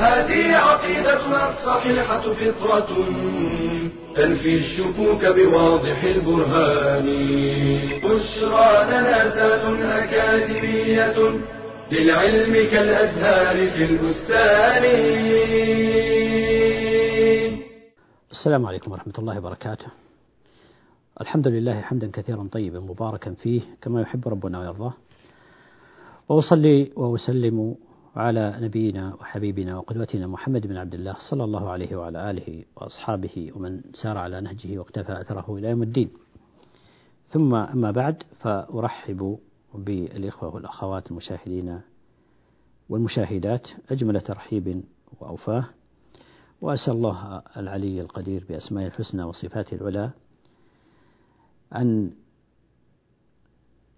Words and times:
هذه 0.00 0.56
عقيدتنا 0.56 1.40
الصحيحة 1.50 2.20
فطرة 2.20 2.90
تنفي 4.16 4.54
الشكوك 4.54 5.22
بواضح 5.36 6.04
البرهان. 6.04 7.06
بشرى 8.04 8.70
لنا 8.90 9.18
ذات 9.36 9.64
أكاديمية 10.02 11.18
للعلم 11.92 12.52
كالأزهار 12.72 13.56
في 13.70 13.84
البستان. 13.84 14.84
السلام 18.30 18.66
عليكم 18.66 18.92
ورحمة 18.92 19.14
الله 19.18 19.38
وبركاته. 19.38 19.86
الحمد 21.20 21.48
لله 21.48 21.80
حمدا 21.80 22.10
كثيرا 22.12 22.48
طيبا 22.52 22.80
مباركا 22.80 23.34
فيه 23.34 23.60
كما 23.82 24.02
يحب 24.02 24.28
ربنا 24.28 24.60
ويرضاه. 24.60 24.94
وأصلي 26.28 26.92
وأسلم 26.96 27.74
على 28.16 28.56
نبينا 28.60 29.14
وحبيبنا 29.14 29.78
وقدوتنا 29.78 30.26
محمد 30.26 30.66
بن 30.66 30.76
عبد 30.76 30.94
الله 30.94 31.16
صلى 31.30 31.44
الله 31.44 31.70
عليه 31.70 31.96
وعلى 31.96 32.30
آله 32.30 32.64
وأصحابه 32.76 33.52
ومن 33.56 33.80
سار 33.94 34.18
على 34.18 34.40
نهجه 34.40 34.78
واقتفى 34.78 35.20
أثره 35.20 35.56
إلى 35.56 35.68
يوم 35.68 35.82
الدين. 35.82 36.10
ثم 37.28 37.54
أما 37.54 37.90
بعد 37.90 38.22
فأرحب 38.40 39.38
بالإخوة 39.74 40.54
والأخوات 40.54 41.10
المشاهدين 41.10 41.80
والمشاهدات 42.88 43.68
أجمل 43.90 44.20
ترحيب 44.20 44.82
وأوفاه 45.20 45.64
وأسأل 46.60 46.92
الله 46.92 47.42
العلي 47.56 48.00
القدير 48.00 48.44
بأسمائه 48.48 48.86
الحسنى 48.86 49.22
وصفاته 49.22 49.74
العلى 49.74 50.10
أن 51.76 52.10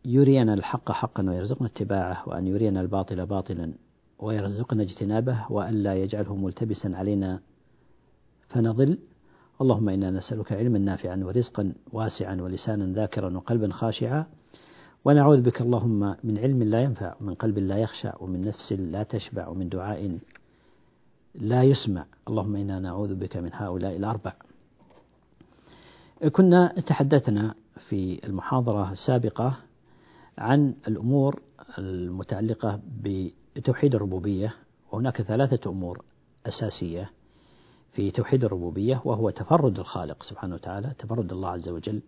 يرينا 0.04 0.54
الحق 0.54 0.92
حقا 0.92 1.30
ويرزقنا 1.30 1.68
اتباعه 1.68 2.28
وأن 2.28 2.46
يرينا 2.46 2.80
الباطل 2.80 3.26
باطلا 3.26 3.72
ويرزقنا 4.22 4.82
اجتنابه 4.82 5.38
وأن 5.50 5.74
لا 5.74 5.94
يجعله 5.94 6.36
ملتبسا 6.36 6.88
علينا. 6.94 7.40
فنضل 8.48 8.98
اللهم 9.60 9.88
إنا 9.88 10.10
نسألك 10.10 10.52
علما 10.52 10.78
نافعا 10.78 11.16
ورزقا 11.16 11.72
واسعا 11.92 12.34
ولسانا 12.40 12.94
ذاكرا 12.94 13.36
وقلبا 13.36 13.72
خاشعا. 13.72 14.26
ونعوذ 15.04 15.40
بك 15.40 15.60
اللهم 15.60 16.16
من 16.24 16.38
علم 16.38 16.62
لا 16.62 16.82
ينفع 16.82 17.14
ومن 17.20 17.34
قلب 17.34 17.58
لا 17.58 17.78
يخشع 17.78 18.14
ومن 18.20 18.40
نفس 18.40 18.72
لا 18.72 19.02
تشبع 19.02 19.48
ومن 19.48 19.68
دعاء 19.68 20.18
لا 21.34 21.62
يسمع. 21.62 22.04
اللهم 22.28 22.56
إنا 22.56 22.78
نعوذ 22.78 23.14
بك 23.14 23.36
من 23.36 23.50
هؤلاء 23.52 23.96
الأربع. 23.96 24.32
كنا 26.32 26.80
تحدثنا 26.86 27.54
في 27.88 28.26
المحاضرة 28.26 28.92
السابقة 28.92 29.58
عن 30.38 30.74
الأمور 30.88 31.40
المتعلقة 31.78 32.80
بتوحيد 33.56 33.94
الربوبية 33.94 34.54
وهناك 34.92 35.22
ثلاثة 35.22 35.70
أمور 35.70 36.04
أساسية 36.46 37.10
في 37.92 38.10
توحيد 38.10 38.44
الربوبية 38.44 39.02
وهو 39.04 39.30
تفرد 39.30 39.78
الخالق 39.78 40.22
سبحانه 40.22 40.54
وتعالى 40.54 40.92
تفرد 40.98 41.32
الله 41.32 41.48
عز 41.48 41.68
وجل 41.68 42.02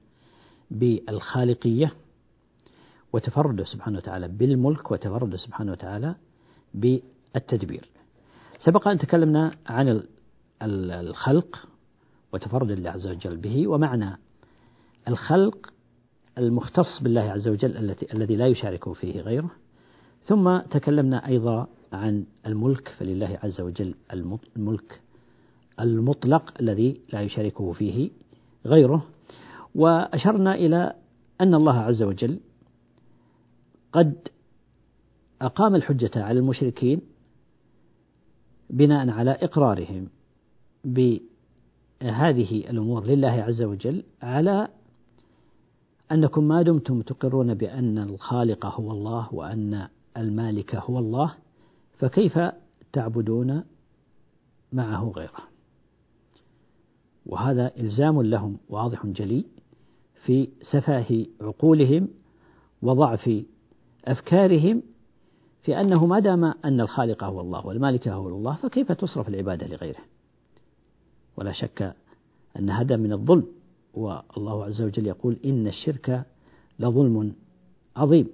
بالخالقية 0.70 1.92
وتفرده 3.13 3.64
سبحانه 3.64 3.98
وتعالى 3.98 4.29
بالملك 4.29 4.91
وتفرده 4.91 5.36
سبحانه 5.36 5.73
وتعالى 5.73 6.14
بالتدبير. 6.74 7.89
سبق 8.58 8.89
أن 8.89 8.98
تكلمنا 8.98 9.51
عن 9.67 10.02
الخلق 10.63 11.69
وتفرد 12.33 12.70
الله 12.70 12.90
عز 12.90 13.07
وجل 13.07 13.36
به 13.36 13.69
ومعنى 13.69 14.19
الخلق 15.08 15.73
المختص 16.39 17.02
بالله 17.02 17.20
عز 17.20 17.48
وجل 17.48 17.95
الذي 18.14 18.36
لا 18.36 18.46
يشاركه 18.46 18.92
فيه 18.92 19.20
غيره. 19.20 19.51
ثم 20.24 20.58
تكلمنا 20.58 21.27
أيضا 21.27 21.67
عن 21.92 22.24
الملك 22.46 22.89
فلله 22.98 23.39
عز 23.42 23.61
وجل 23.61 23.95
الملك 24.57 25.01
المطلق 25.80 26.55
الذي 26.61 27.01
لا 27.12 27.23
يشاركه 27.23 27.73
فيه 27.73 28.11
غيره. 28.67 29.07
وأشرنا 29.74 30.55
إلى 30.55 30.95
أن 31.40 31.55
الله 31.55 31.79
عز 31.79 32.02
وجل 32.02 32.40
قد 33.92 34.29
أقام 35.42 35.74
الحجة 35.74 36.11
على 36.17 36.39
المشركين 36.39 37.01
بناء 38.70 39.11
على 39.11 39.30
إقرارهم 39.30 40.08
بهذه 40.84 42.70
الأمور 42.70 43.07
لله 43.07 43.29
عز 43.29 43.63
وجل 43.63 44.02
على 44.23 44.68
أنكم 46.13 46.48
ما 46.48 46.63
دمتم 46.63 47.02
تقرون 47.02 47.55
بأن 47.55 47.98
الخالق 47.98 48.67
هو 48.67 48.90
الله 48.90 49.34
وأن 49.34 49.89
المالك 50.17 50.75
هو 50.75 50.98
الله 50.98 51.35
فكيف 51.98 52.39
تعبدون 52.92 53.64
معه 54.73 55.13
غيره؟ 55.17 55.55
وهذا 57.27 57.73
إلزام 57.77 58.23
لهم 58.23 58.58
واضح 58.69 59.07
جلي 59.07 59.45
في 60.25 60.48
سفاه 60.63 61.27
عقولهم 61.41 62.08
وضعف 62.83 63.30
أفكارهم 64.05 64.83
في 65.63 65.80
أنه 65.80 66.07
ما 66.07 66.19
دام 66.19 66.45
أن 66.45 66.81
الخالق 66.81 67.25
هو 67.25 67.41
الله 67.41 67.67
والمالك 67.67 68.08
هو 68.08 68.29
الله 68.29 68.55
فكيف 68.55 68.92
تصرف 68.92 69.29
العبادة 69.29 69.67
لغيره؟ 69.67 70.01
ولا 71.36 71.52
شك 71.52 71.95
أن 72.58 72.70
هذا 72.70 72.96
من 72.96 73.13
الظلم 73.13 73.46
والله 73.95 74.64
عز 74.64 74.83
وجل 74.83 75.07
يقول 75.07 75.36
إن 75.45 75.67
الشرك 75.67 76.27
لظلم 76.79 77.33
عظيم. 77.96 78.29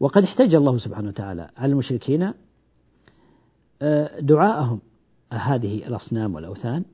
وقد 0.00 0.22
احتج 0.22 0.54
الله 0.54 0.78
سبحانه 0.78 1.08
وتعالى 1.08 1.50
على 1.56 1.72
المشركين 1.72 2.32
دعاءهم. 4.20 4.80
هذه 5.32 5.86
الأصنام 5.86 6.34
والأوثان 6.34 6.84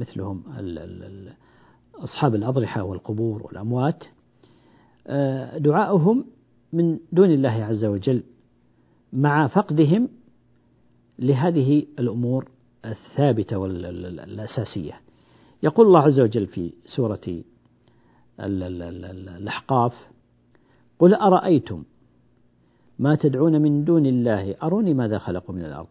ومثلهم 0.00 0.42
أصحاب 1.94 2.34
الأضرحة 2.34 2.82
والقبور 2.82 3.42
والأموات. 3.42 4.04
دعاؤهم 5.56 6.24
من 6.72 6.98
دون 7.12 7.30
الله 7.30 7.50
عز 7.64 7.84
وجل 7.84 8.22
مع 9.12 9.46
فقدهم 9.46 10.08
لهذه 11.18 11.86
الأمور 11.98 12.48
الثابتة 12.84 13.56
والأساسية 13.58 15.00
يقول 15.62 15.86
الله 15.86 16.00
عز 16.00 16.20
وجل 16.20 16.46
في 16.46 16.72
سورة 16.86 17.42
الأحقاف. 18.40 19.94
قل 20.98 21.14
أرأيتم 21.14 21.84
ما 22.98 23.14
تدعون 23.14 23.62
من 23.62 23.84
دون 23.84 24.06
الله؟ 24.06 24.56
أروني 24.62 24.94
ماذا 24.94 25.18
خلقوا 25.18 25.54
من 25.54 25.64
الأرض؟ 25.64 25.86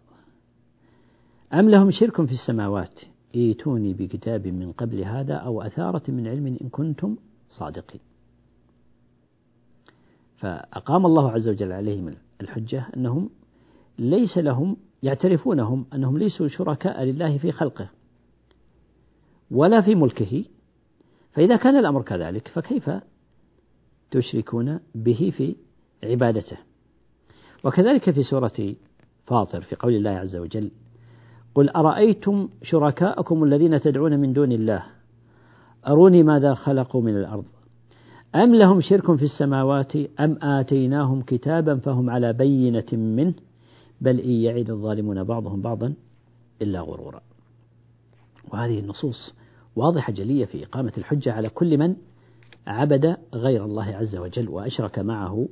أم 1.53 1.69
لهم 1.69 1.91
شرك 1.91 2.25
في 2.25 2.31
السماوات؟ 2.31 2.99
ائتوني 3.35 3.93
بكتاب 3.93 4.47
من 4.47 4.71
قبل 4.71 5.03
هذا 5.03 5.33
أو 5.33 5.61
أثارة 5.61 6.11
من 6.11 6.27
علم 6.27 6.47
إن 6.47 6.69
كنتم 6.69 7.15
صادقين. 7.49 8.01
فأقام 10.37 11.05
الله 11.05 11.31
عز 11.31 11.49
وجل 11.49 11.71
عليهم 11.71 12.13
الحجة 12.41 12.87
أنهم 12.97 13.29
ليس 13.99 14.37
لهم 14.37 14.77
يعترفونهم 15.03 15.85
أنهم 15.93 16.17
ليسوا 16.17 16.47
شركاء 16.47 17.03
لله 17.03 17.37
في 17.37 17.51
خلقه 17.51 17.89
ولا 19.51 19.81
في 19.81 19.95
ملكه. 19.95 20.45
فإذا 21.33 21.55
كان 21.55 21.77
الأمر 21.77 22.01
كذلك 22.01 22.47
فكيف 22.47 22.89
تشركون 24.11 24.79
به 24.95 25.33
في 25.37 25.55
عبادته؟ 26.03 26.57
وكذلك 27.63 28.11
في 28.11 28.23
سورة 28.23 28.75
فاطر 29.25 29.61
في 29.61 29.75
قول 29.75 29.93
الله 29.95 30.09
عز 30.09 30.35
وجل 30.35 30.71
قل 31.55 31.69
أرأيتم 31.69 32.49
شركاءكم 32.63 33.43
الذين 33.43 33.81
تدعون 33.81 34.19
من 34.19 34.33
دون 34.33 34.51
الله؟ 34.51 34.83
أروني 35.87 36.23
ماذا 36.23 36.53
خلقوا 36.53 37.01
من 37.01 37.17
الأرض؟ 37.17 37.45
أم 38.35 38.55
لهم 38.55 38.81
شرك 38.81 39.15
في 39.15 39.25
السماوات 39.25 39.95
أم 39.95 40.37
آتيناهم 40.43 41.21
كتابا 41.21 41.75
فهم 41.75 42.09
على 42.09 42.33
بينة 42.33 42.93
منه؟ 42.93 43.33
بل 44.01 44.19
إن 44.19 44.31
يعد 44.31 44.69
الظالمون 44.69 45.23
بعضهم 45.23 45.61
بعضا 45.61 45.93
إلا 46.61 46.79
غرورا. 46.79 47.21
وهذه 48.53 48.79
النصوص 48.79 49.33
واضحة 49.75 50.13
جلية 50.13 50.45
في 50.45 50.63
إقامة 50.63 50.93
الحجة 50.97 51.33
على 51.33 51.49
كل 51.49 51.77
من 51.77 51.95
عبد 52.67 53.17
غير 53.33 53.65
الله 53.65 53.95
عز 53.95 54.15
وجل 54.15 54.49
وأشرك 54.49 54.99
معه 54.99 55.47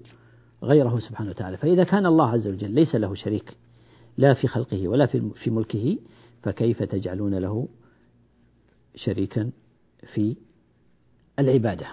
غيره 0.64 1.00
سبحانه 1.00 1.30
وتعالى. 1.30 1.58
فإذا 1.58 1.84
كان 1.84 2.06
الله 2.06 2.30
عز 2.30 2.48
وجل 2.48 2.72
ليس 2.72 2.96
له 2.96 3.14
شريك 3.14 3.58
لا 4.18 4.34
في 4.34 4.48
خلقه 4.48 4.88
ولا 4.88 5.06
في 5.36 5.50
ملكه 5.50 5.98
فكيف 6.44 6.84
تجعلون 6.84 7.36
له 7.36 7.68
شريكا 8.96 9.52
في 10.14 10.36
العبادة؟ 11.40 11.88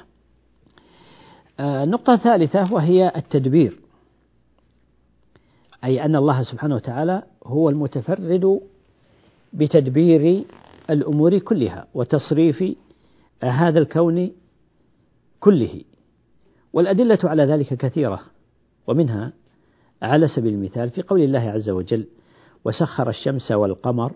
آه، 1.61 1.85
النقطة 1.85 2.15
الثالثة 2.15 2.73
وهي 2.73 3.13
التدبير. 3.17 3.81
أي 5.85 6.05
أن 6.05 6.17
الله 6.17 6.43
سبحانه 6.43 6.75
وتعالى 6.75 7.23
هو 7.47 7.71
المتفرد 7.71 8.61
بتدبير 9.53 10.45
الأمور 10.91 11.39
كلها 11.39 11.87
وتصريف 11.95 12.65
هذا 13.43 13.79
الكون 13.79 14.33
كله. 15.41 15.83
والأدلة 16.73 17.19
على 17.25 17.45
ذلك 17.45 17.75
كثيرة 17.75 18.21
ومنها 18.87 19.33
على 20.03 20.27
سبيل 20.27 20.55
المثال 20.55 20.91
في 20.91 21.03
قول 21.03 21.23
الله 21.23 21.41
عز 21.41 21.71
وجل 21.71 22.07
وسخر 22.65 23.09
الشمس 23.09 23.51
والقمر 23.53 24.13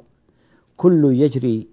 كل 0.77 1.11
يجري 1.15 1.69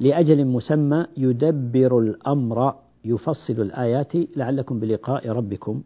لأجل 0.00 0.44
مسمى 0.44 1.06
يدبر 1.16 1.98
الأمر 1.98 2.74
يفصل 3.04 3.52
الآيات 3.62 4.36
لعلكم 4.36 4.80
بلقاء 4.80 5.28
ربكم 5.28 5.82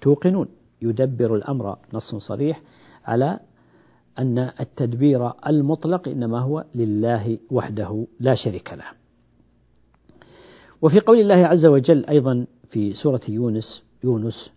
توقنون. 0.00 0.48
يدبر 0.82 1.34
الأمر 1.34 1.78
نص 1.94 2.14
صريح 2.14 2.62
على 3.04 3.40
أن 4.18 4.38
التدبير 4.60 5.32
المطلق 5.46 6.08
إنما 6.08 6.40
هو 6.40 6.64
لله 6.74 7.38
وحده 7.50 8.06
لا 8.20 8.34
شريك 8.34 8.72
له. 8.72 8.84
وفي 10.82 11.00
قول 11.00 11.20
الله 11.20 11.46
عز 11.46 11.66
وجل 11.66 12.04
أيضا 12.06 12.46
في 12.70 12.94
سورة 12.94 13.20
يونس 13.28 13.82
يونس 14.04 14.50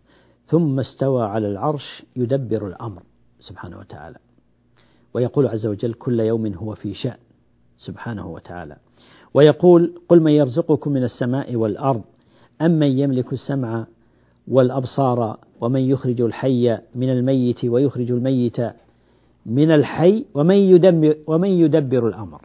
ثم 0.45 0.79
استوى 0.79 1.23
على 1.23 1.47
العرش 1.47 2.03
يدبر 2.15 2.67
الأمر 2.67 3.03
سبحانه 3.39 3.79
وتعالى. 3.79 4.17
ويقول 5.13 5.47
عز 5.47 5.65
وجل 5.65 5.93
كل 5.93 6.19
يوم 6.19 6.53
هو 6.53 6.75
في 6.75 6.93
شأن 6.93 7.17
سبحانه 7.77 8.27
وتعالى. 8.27 8.77
ويقول 9.33 9.93
قل 10.09 10.19
من 10.19 10.31
يرزقكم 10.31 10.91
من 10.91 11.03
السماء 11.03 11.55
والأرض 11.55 12.01
أم 12.61 12.71
من 12.71 12.99
يملك 12.99 13.33
السمع 13.33 13.85
والأبصار 14.47 15.37
ومن 15.61 15.81
يخرج 15.81 16.21
الحي 16.21 16.77
من 16.95 17.09
الميت 17.09 17.65
ويخرج 17.65 18.11
الميت 18.11 18.57
من 19.45 19.71
الحي 19.71 20.25
ومن 20.33 20.55
يدبر, 20.55 21.17
ومن 21.27 21.49
يدبر 21.49 22.07
الأمر. 22.07 22.41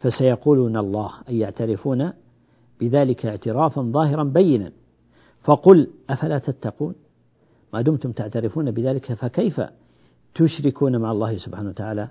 فسيقولون 0.00 0.76
الله 0.76 1.10
أي 1.28 1.38
يعترفون 1.38 2.12
بذلك 2.80 3.26
اعترافا 3.26 3.82
ظاهرا 3.82 4.24
بينا. 4.24 4.72
فقل 5.42 5.88
أفلا 6.10 6.38
تتقون؟ 6.38 6.94
ما 7.72 7.82
دمتم 7.82 8.12
تعترفون 8.12 8.70
بذلك 8.70 9.12
فكيف 9.12 9.60
تشركون 10.34 10.96
مع 10.96 11.12
الله 11.12 11.36
سبحانه 11.36 11.68
وتعالى 11.68 12.08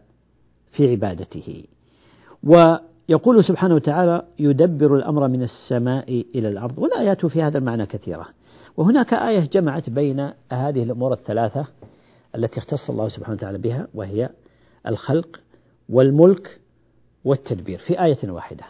في 0.71 0.91
عبادته؟ 0.91 1.63
ويقول 2.43 3.43
سبحانه 3.43 3.75
وتعالى 3.75 4.21
يدبر 4.39 4.95
الأمر 4.95 5.27
من 5.27 5.43
السماء 5.43 6.25
إلى 6.35 6.49
الأرض. 6.49 6.79
والآيات 6.79 7.25
في 7.25 7.41
هذا 7.41 7.57
المعنى 7.57 7.85
كثيرة. 7.85 8.27
وهناك 8.77 9.13
آية 9.13 9.49
جمعت 9.49 9.89
بين 9.89 10.31
هذه 10.51 10.83
الأمور 10.83 11.13
الثلاثة 11.13 11.65
التي 12.35 12.59
اختص 12.59 12.89
الله 12.89 13.07
سبحانه 13.07 13.35
وتعالى 13.35 13.57
بها 13.57 13.87
وهي 13.93 14.29
الخلق 14.87 15.39
والملك 15.89 16.59
والتدبير 17.25 17.79
في 17.79 18.03
آية 18.03 18.31
واحدة. 18.31 18.63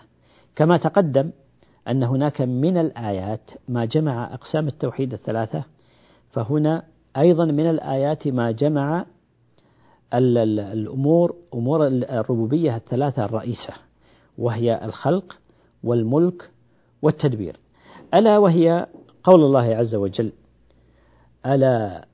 كما 0.55 0.77
تقدم 0.77 1.31
أن 1.87 2.03
هناك 2.03 2.41
من 2.41 2.77
الآيات 2.77 3.51
ما 3.67 3.85
جمع 3.85 4.33
أقسام 4.33 4.67
التوحيد 4.67 5.13
الثلاثة 5.13 5.63
فهنا 6.31 6.83
أيضا 7.17 7.45
من 7.45 7.69
الآيات 7.69 8.27
ما 8.27 8.51
جمع 8.51 9.05
الأمور 10.13 11.35
أمور 11.53 11.87
الربوبية 11.87 12.75
الثلاثة 12.75 13.25
الرئيسة 13.25 13.73
وهي 14.37 14.85
الخلق 14.85 15.39
والملك 15.83 16.51
والتدبير. 17.01 17.57
ألا 18.13 18.37
وهي 18.37 18.87
قول 19.23 19.43
الله 19.43 19.75
عز 19.75 19.95
وجل 19.95 20.31
ألا 21.45 22.05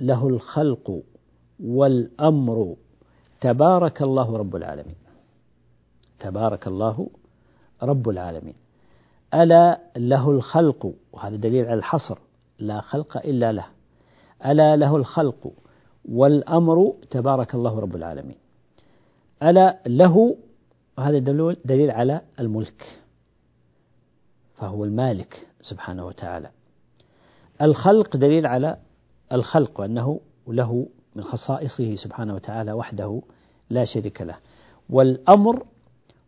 له 0.00 0.28
الخلق 0.28 1.02
والأمر. 1.60 2.76
تبارك 3.40 4.02
الله 4.02 4.36
رب 4.36 4.56
العالمين. 4.56 4.96
تبارك 6.20 6.66
الله 6.66 7.08
رب 7.82 8.08
العالمين. 8.08 8.54
ألا 9.34 9.80
له 9.96 10.30
الخلق 10.30 10.94
وهذا 11.12 11.36
دليل 11.36 11.66
على 11.66 11.74
الحصر 11.74 12.18
لا 12.58 12.80
خلق 12.80 13.16
إلا 13.16 13.52
له. 13.52 13.66
ألا 14.46 14.76
له 14.76 14.96
الخلق 14.96 15.52
والأمر 16.04 16.94
تبارك 17.10 17.54
الله 17.54 17.80
رب 17.80 17.96
العالمين. 17.96 18.36
ألا 19.42 19.78
له 19.86 20.36
وهذا 20.98 21.18
دليل 21.64 21.90
على 21.90 22.20
الملك 22.40 23.00
فهو 24.54 24.84
المالك 24.84 25.46
سبحانه 25.62 26.06
وتعالى. 26.06 26.50
الخلق 27.62 28.16
دليل 28.16 28.46
على 28.46 28.76
الخلق 29.32 29.80
وأنه 29.80 30.20
له 30.48 30.86
من 31.16 31.22
خصائصه 31.22 31.94
سبحانه 31.94 32.34
وتعالى 32.34 32.72
وحده 32.72 33.22
لا 33.70 33.84
شريك 33.84 34.22
له. 34.22 34.36
والأمر 34.90 35.62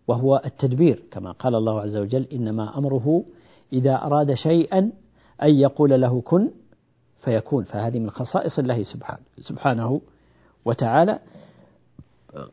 وهو 0.09 0.43
التدبير 0.45 1.03
كما 1.11 1.33
قال 1.33 1.55
الله 1.55 1.81
عز 1.81 1.97
وجل 1.97 2.27
إنما 2.33 2.79
أمره 2.79 3.25
إذا 3.73 3.95
أراد 3.95 4.35
شيئا 4.35 4.93
أن 5.43 5.55
يقول 5.55 6.01
له 6.01 6.21
كن 6.21 6.51
فيكون. 7.25 7.65
فهذه 7.65 7.99
من 7.99 8.11
خصائص 8.11 8.59
الله 8.59 8.83
سبحانه, 8.83 9.21
سبحانه 9.41 10.01
وتعالى. 10.65 11.19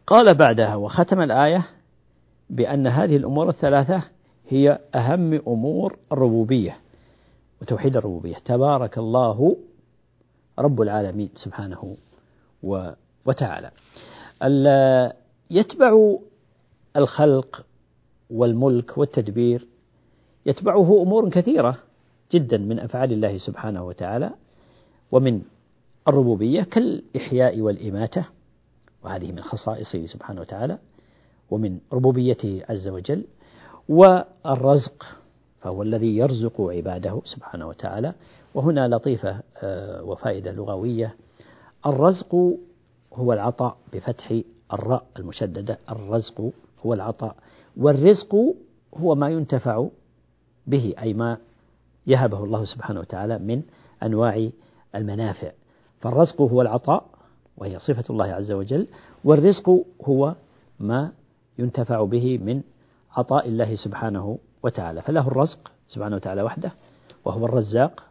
قال 0.07 0.33
بعدها 0.37 0.75
وختم 0.75 1.21
الآية 1.21 1.65
بأن 2.49 2.87
هذه 2.87 3.15
الأمور 3.17 3.49
الثلاثة 3.49 4.03
هي 4.47 4.79
أهم 4.95 5.33
أمور 5.33 5.97
الربوبية 6.11 6.77
وتوحيد 7.61 7.97
الربوبية. 7.97 8.35
تبارك 8.45 8.97
الله 8.97 9.57
رب 10.59 10.81
العالمين 10.81 11.29
سبحانه 11.35 11.97
وتعالى. 13.25 13.71
يتبع 15.51 16.15
الخلق 16.97 17.65
والملك 18.29 18.97
والتدبير 18.97 19.67
يتبعه 20.45 21.01
أمور 21.01 21.29
كثيرة 21.29 21.77
جدا 22.31 22.57
من 22.57 22.79
أفعال 22.79 23.11
الله 23.13 23.37
سبحانه 23.37 23.83
وتعالى 23.85 24.29
ومن 25.11 25.41
الربوبية 26.07 26.63
كالإحياء 26.63 27.61
والإماتة 27.61 28.25
وهذه 29.03 29.31
من 29.31 29.41
خصائصه 29.43 30.05
سبحانه 30.05 30.41
وتعالى 30.41 30.77
ومن 31.51 31.79
ربوبيته 31.93 32.61
عز 32.69 32.87
وجل 32.87 33.23
والرزق 33.89 35.05
فهو 35.61 35.83
الذي 35.83 36.17
يرزق 36.17 36.61
عباده 36.61 37.21
سبحانه 37.25 37.67
وتعالى. 37.67 38.13
وهنا 38.53 38.87
لطيفة 38.87 39.39
آه، 39.57 40.03
وفائدة 40.03 40.51
لغوية. 40.51 41.15
الرزق 41.85 42.35
هو 43.13 43.33
العطاء 43.33 43.77
بفتح 43.93 44.33
الراء 44.73 45.03
المشددة. 45.19 45.77
الرزق 45.89 46.51
هو 46.85 46.93
العطاء. 46.93 47.35
والرزق 47.77 48.35
هو 48.97 49.15
ما 49.15 49.29
ينتفع 49.29 49.87
به 50.67 50.93
أي 51.01 51.13
ما 51.13 51.37
يهبه 52.07 52.43
الله 52.43 52.65
سبحانه 52.65 52.99
وتعالى 52.99 53.39
من 53.39 53.61
أنواع 54.03 54.49
المنافع. 54.95 55.51
فالرزق 55.99 56.41
هو 56.41 56.61
العطاء 56.61 57.05
وهي 57.57 57.79
صفة 57.79 58.03
الله 58.09 58.25
عز 58.25 58.51
وجل. 58.51 58.87
والرزق 59.23 59.69
هو 60.03 60.35
ما 60.79 61.11
ينتفع 61.59 62.03
به 62.03 62.37
من 62.37 62.61
عطاء 63.11 63.47
الله 63.47 63.75
سبحانه 63.75 64.37
وتعالى. 64.63 65.01
فله 65.01 65.27
الرزق 65.27 65.71
سبحانه 65.87 66.15
وتعالى 66.15 66.41
وحده 66.41 66.71
وهو 67.25 67.45
الرزاق 67.45 68.03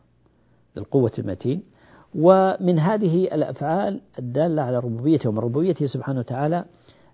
بالقوة 0.75 1.12
المتين. 1.19 1.62
ومن 2.14 2.78
هذه 2.78 3.25
الأفعال 3.25 4.00
الدالة 4.19 4.62
على 4.62 4.78
ربوبيته 4.78 5.28
ومن 5.28 5.38
ربوبيته 5.38 5.87
سبحانه 5.87 6.19
وتعالى 6.19 6.64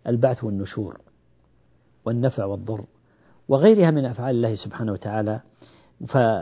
البعث 0.07 0.45
والنشور 0.45 1.01
والنفع 2.05 2.45
والضر 2.45 2.85
وغيرها 3.49 3.91
من 3.91 4.05
أفعال 4.05 4.37
الله 4.37 4.55
سبحانه 4.55 4.93
وتعالى. 4.93 5.41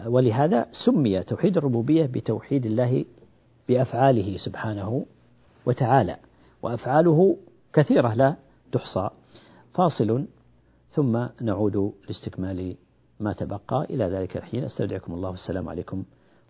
ولهذا 0.07 0.67
سمي 0.87 1.23
توحيد 1.23 1.57
الربوبية 1.57 2.07
بتوحيد 2.07 2.67
الله 2.67 3.05
بأفعاله 3.69 4.37
سبحانه 4.37 5.07
وتعالى. 5.67 6.17
وأفعاله 6.63 7.37
كثيرة 7.73 8.15
لا 8.15 8.35
تحصى. 8.73 9.11
فاصل 9.75 10.25
ثم 10.95 11.27
نعود 11.41 11.93
لاستكمال 12.09 12.77
ما 13.21 13.33
تبقى. 13.33 13.87
إلى 13.91 14.05
ذلك 14.05 14.37
الحين 14.37 14.65
أستودعكم 14.65 15.15
الله. 15.15 15.31
والسلام 15.31 15.69
عليكم 15.69 16.05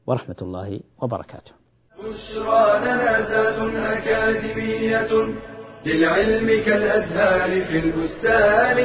ورحمة 0.07 0.37
الله 0.43 0.81
وبركاته. 1.03 1.53
بشرى 1.99 2.81
لنا 2.81 3.99
أكاديمية 3.99 5.09
للعلم 5.87 6.47
كالأزهار 6.65 7.65
في 7.67 7.79
البستان. 7.79 8.79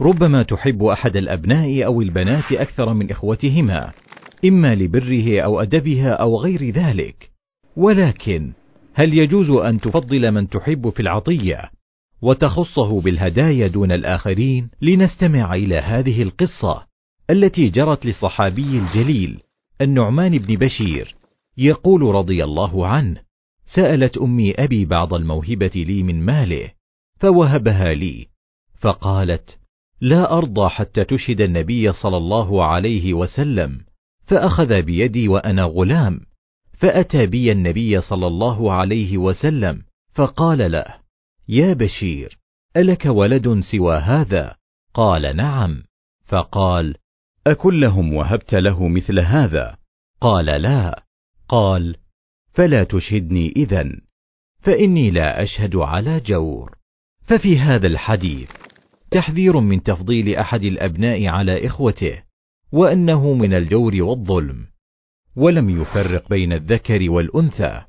ربما 0.00 0.42
تحب 0.42 0.84
أحد 0.84 1.16
الأبناء 1.16 1.86
أو 1.86 2.00
البنات 2.00 2.52
أكثر 2.52 2.94
من 2.94 3.10
إخوتهما 3.10 3.92
إما 4.44 4.74
لبره 4.74 5.40
أو 5.40 5.60
أدبها 5.60 6.10
أو 6.10 6.36
غير 6.40 6.70
ذلك. 6.70 7.30
ولكن 7.76 8.52
هل 8.98 9.18
يجوز 9.18 9.50
أن 9.50 9.80
تفضل 9.80 10.30
من 10.30 10.48
تحب 10.48 10.90
في 10.90 11.00
العطية 11.00 11.70
وتخصه 12.22 13.00
بالهدايا 13.00 13.66
دون 13.66 13.92
الآخرين؟ 13.92 14.70
لنستمع 14.82 15.54
إلى 15.54 15.76
هذه 15.76 16.22
القصة 16.22 16.86
التي 17.30 17.68
جرت 17.68 18.06
للصحابي 18.06 18.78
الجليل 18.78 19.40
النعمان 19.80 20.38
بن 20.38 20.54
بشير 20.54 21.14
يقول 21.58 22.02
رضي 22.02 22.44
الله 22.44 22.86
عنه 22.86 23.20
سألت 23.74 24.16
أمي 24.16 24.54
أبي 24.54 24.84
بعض 24.84 25.14
الموهبة 25.14 25.72
لي 25.74 26.02
من 26.02 26.24
ماله 26.24 26.70
فوهبها 27.20 27.94
لي 27.94 28.26
فقالت 28.80 29.58
لا 30.00 30.38
أرضى 30.38 30.68
حتى 30.68 31.04
تشهد 31.04 31.40
النبي 31.40 31.92
صلى 31.92 32.16
الله 32.16 32.64
عليه 32.64 33.14
وسلم 33.14 33.80
فأخذ 34.26 34.82
بيدي 34.82 35.28
وأنا 35.28 35.64
غلام. 35.64 36.20
فأتى 36.76 37.26
بي 37.26 37.52
النبي 37.52 38.00
صلى 38.00 38.26
الله 38.26 38.72
عليه 38.72 39.18
وسلم 39.18 39.82
فقال 40.14 40.72
له 40.72 40.94
يا 41.48 41.72
بشير 41.72 42.38
ألك 42.76 43.06
ولد 43.06 43.60
سوى 43.60 43.96
هذا؟ 43.96 44.56
قال 44.94 45.36
نعم. 45.36 45.82
فقال 46.24 46.94
أكلهم 47.46 48.12
وهبت 48.12 48.54
له 48.54 48.88
مثل 48.88 49.20
هذا؟ 49.20 49.76
قال 50.20 50.46
لا. 50.46 51.02
قال 51.48 51.96
فلا 52.52 52.84
تشهدني 52.84 53.52
اذا 53.56 53.90
فإني 54.60 55.10
لا 55.10 55.42
أشهد 55.42 55.76
على 55.76 56.20
جور. 56.20 56.76
ففي 57.22 57.58
هذا 57.58 57.86
الحديث 57.86 58.50
تحذير 59.10 59.60
من 59.60 59.82
تفضيل 59.82 60.36
أحد 60.36 60.64
الأبناء 60.64 61.26
على 61.26 61.66
إخوته 61.66 62.22
وأنه 62.72 63.32
من 63.32 63.54
الجور 63.54 64.02
والظلم. 64.02 64.66
ولم 65.36 65.70
يفرق 65.82 66.28
بين 66.28 66.52
الذكر 66.52 67.10
والأنثى. 67.10 67.80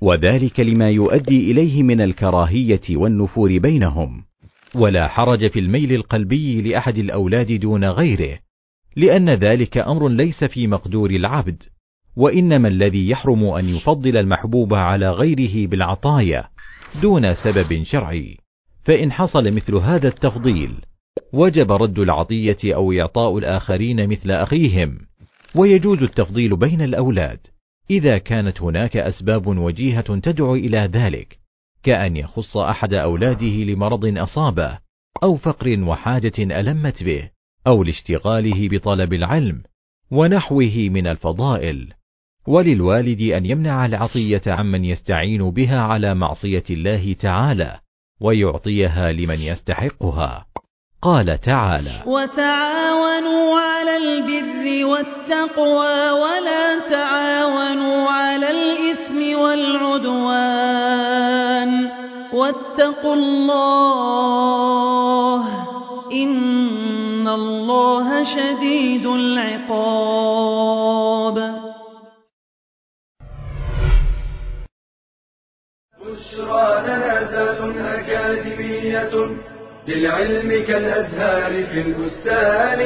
وذلك 0.00 0.60
لما 0.60 0.90
يؤدي 0.90 1.50
إليه 1.50 1.82
من 1.82 2.00
الكراهية 2.00 2.96
والنفور 2.96 3.58
بينهم. 3.58 4.28
ولا 4.74 5.08
حرج 5.08 5.50
في 5.50 5.58
الميل 5.58 5.92
القلبي 5.92 6.62
لأحد 6.62 6.98
الأولاد 6.98 7.52
دون 7.52 7.84
غيره 7.84 8.38
لأن 8.96 9.30
ذلك 9.30 9.78
أمر 9.78 10.08
ليس 10.08 10.44
في 10.44 10.66
مقدور 10.66 11.10
العبد 11.10 11.62
وإنما 12.16 12.68
الذي 12.68 13.08
يحرم 13.10 13.44
أن 13.44 13.68
يفضل 13.68 14.16
المحبوب 14.16 14.74
على 14.74 15.10
غيره 15.10 15.68
بالعطايا 15.68 16.44
دون 17.02 17.34
سبب 17.34 17.82
شرعي. 17.82 18.36
فإن 18.84 19.12
حصل 19.12 19.50
مثل 19.50 19.74
هذا 19.74 20.08
التفضيل 20.08 20.74
وجب 21.32 21.72
رد 21.72 21.98
العطية 21.98 22.74
أو 22.74 22.92
إعطاء 22.92 23.38
الآخرين 23.38 24.08
مثل 24.08 24.30
أخيهم. 24.30 24.98
ويجوز 25.54 26.02
التفضيل 26.02 26.56
بين 26.56 26.82
الأولاد. 26.82 27.38
إذا 27.90 28.18
كانت 28.18 28.62
هناك 28.62 28.96
أسباب 28.96 29.46
وجيهة 29.46 30.18
تدعو 30.18 30.54
إلى 30.54 30.78
ذلك 30.78 31.38
كأن 31.82 32.16
يخص 32.16 32.56
أحد 32.56 32.94
أولاده 32.94 33.46
لمرض 33.46 34.18
أصابه 34.18 34.78
أو 35.22 35.36
فقر 35.36 35.80
وحاجة 35.80 36.32
ألمت 36.38 37.02
به 37.02 37.30
أو 37.66 37.82
لاشتغاله 37.82 38.68
بطلب 38.68 39.12
العلم 39.12 39.62
ونحوه 40.10 40.74
من 40.76 41.06
الفضائل. 41.06 41.92
وللوالد 42.46 43.20
أن 43.20 43.46
يمنع 43.46 43.86
العطية 43.86 44.42
عمن 44.46 44.84
يستعين 44.84 45.50
بها 45.50 45.78
على 45.80 46.14
معصية 46.14 46.64
الله 46.70 47.12
تعالى 47.12 47.80
ويعطيها 48.20 49.12
لمن 49.12 49.40
يستحقها. 49.40 50.46
قال 51.02 51.40
تعالى 51.40 52.02
وتعاونوا 52.06 53.60
على 53.60 53.96
البر 53.96 54.86
والتقوى 54.86 56.10
ولا 56.10 56.78
تعاونوا 56.90 58.08
على 58.10 58.50
الإثم 58.50 59.38
والعدوان 59.38 60.58
واتقوا 62.32 63.14
الله 63.14 64.48
إن 66.12 67.28
الله 67.28 68.24
شديد 68.34 69.06
العقاب. 69.06 69.78
بشرى 76.02 76.82
لنا 76.86 77.30
ذات 77.30 77.60
أكاديمية 77.78 79.14
للعلم 79.88 80.66
كالأزهار 80.66 81.66
في 81.66 81.80
البستان. 81.80 82.80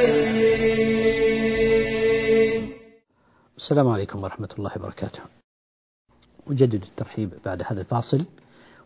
السلام 3.56 3.88
عليكم 3.88 4.22
ورحمة 4.22 4.48
الله 4.58 4.70
وبركاته. 4.76 5.20
أجدد 6.50 6.82
الترحيب 6.82 7.30
بعد 7.44 7.62
هذا 7.66 7.80
الفاصل 7.80 8.24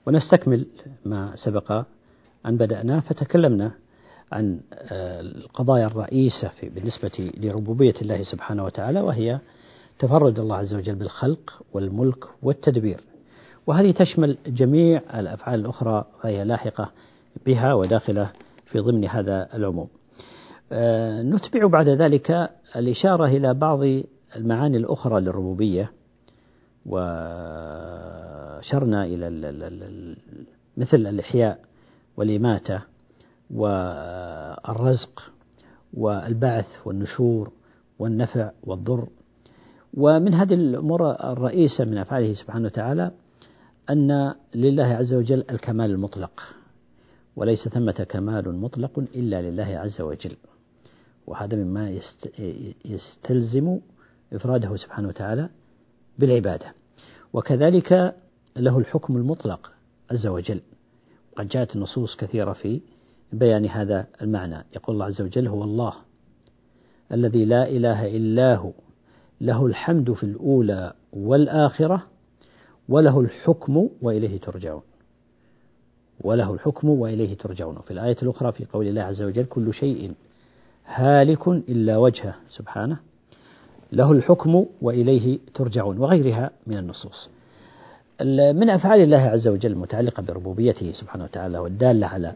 ونستكمل 0.06 0.66
ما 1.04 1.32
سبق 1.35 1.73
أن 2.46 2.56
بدأنا 2.56 3.00
فتكلمنا 3.00 3.73
عن 4.32 4.61
آه، 4.73 5.20
القضايا 5.20 5.87
الرئيسة 5.87 6.49
في 6.49 6.68
بالنسبة 6.68 7.32
لربوبية 7.37 7.94
الله 8.02 8.23
سبحانه 8.23 8.64
وتعالى 8.64 9.00
وهي 9.00 9.38
تفرد 9.99 10.38
الله 10.38 10.56
عز 10.56 10.75
وجل 10.75 10.94
بالخلق 10.94 11.62
والملك 11.73 12.25
والتدبير. 12.42 13.00
وهذه 13.66 13.90
تشمل 13.90 14.38
جميع 14.46 15.02
الأفعال 15.14 15.61
الأخرى 15.61 16.04
وهي 16.25 16.44
لاحقة 16.44 16.90
بها 17.47 17.75
وداخلة 17.75 18.33
في 18.66 18.78
ضمن 18.78 19.05
هذا 19.05 19.49
العموم. 19.55 19.88
آه، 20.73 21.23
نتبع 21.23 21.66
بعد 21.66 21.88
ذلك 21.88 22.50
الإشارة 22.76 23.26
إلى 23.26 23.55
بعض 23.55 23.78
المعاني 24.37 24.76
الأخرى 24.76 25.21
للربوبية 25.21 25.93
وشرنا 26.87 27.05
إلى 29.05 29.28
مثل 30.76 30.97
الإحياء 30.97 31.61
والإماتة 32.16 32.83
والرزق 33.50 35.33
والبعث 35.95 36.66
والنشور 36.85 37.52
والنفع 37.99 38.50
والضر. 38.62 39.09
ومن 39.95 40.35
هذه 40.35 40.55
الأمور 40.55 41.11
الرئيسة 41.33 41.85
من 41.85 41.99
أفعاله 41.99 42.33
سبحانه 42.33 42.66
وتعالى 42.66 43.11
أن 43.90 44.35
لله 44.55 44.85
عز 44.85 45.14
وجل 45.14 45.45
الكمال 45.50 45.90
المطلق. 45.90 46.43
وليس 47.37 47.69
ثمة 47.69 48.07
كمال 48.09 48.55
مطلق 48.55 48.99
إلا 48.99 49.43
لله 49.43 49.64
عز 49.64 50.00
وجل. 50.00 50.37
وهذا 51.26 51.57
مما 51.57 52.00
يستلزم 52.85 53.78
إفراده 54.33 54.76
سبحانه 54.76 55.09
وتعالى 55.09 55.49
بالعبادة. 56.19 56.73
وكذلك 57.33 58.14
له 58.57 58.78
الحكم 58.78 59.16
المطلق 59.16 59.73
عز 60.11 60.26
وجل. 60.26 60.61
قد 61.37 61.49
جاءت 61.49 61.76
النصوص 61.76 62.16
كثيرة 62.16 62.52
في 62.52 62.81
بيان 63.33 63.66
هذا 63.66 64.07
المعنى. 64.23 64.64
يقول 64.76 64.95
الله 64.95 65.07
عز 65.07 65.21
وجل 65.21 65.49
هو 65.49 65.64
الله 65.64 65.95
الذي 67.12 67.45
لا 67.45 67.69
إله 67.69 68.16
إلا 68.16 68.57
هو. 68.57 68.73
له 69.40 69.66
الحمد 69.66 70.12
في 70.12 70.23
الأولى 70.25 70.93
والآخرة 71.12 72.07
وله 72.88 73.21
الحكم 73.21 73.88
وإليه 74.02 74.40
ترجعون. 74.40 74.83
وله 76.20 76.54
الحكم 76.54 76.88
وإليه 76.88 77.35
ترجعون. 77.35 77.78
في 77.78 77.90
الآية 77.90 78.16
الأخرى 78.23 78.52
في 78.52 78.64
قول 78.73 78.87
الله 78.87 79.02
عز 79.02 79.23
وجل 79.23 79.44
كل 79.44 79.75
شيء 79.75 80.12
هالك 80.87 81.49
إلا 81.49 81.96
وجهه 81.96 82.35
سبحانه. 82.49 82.96
له 83.92 84.12
الحكم 84.12 84.66
وإليه 84.82 85.38
ترجعون 85.54 85.99
وغيرها 85.99 86.50
من 86.66 86.78
النصوص. 86.78 87.28
من 88.20 88.70
أفعال 88.70 89.00
الله 89.00 89.18
عز 89.18 89.49
وجل 89.49 89.73
المتعلقة 89.73 90.23
بربوبيته 90.23 90.92
سبحانه 90.92 91.25
وتعالى 91.25 91.58
والدالة 91.58 92.06
على 92.06 92.35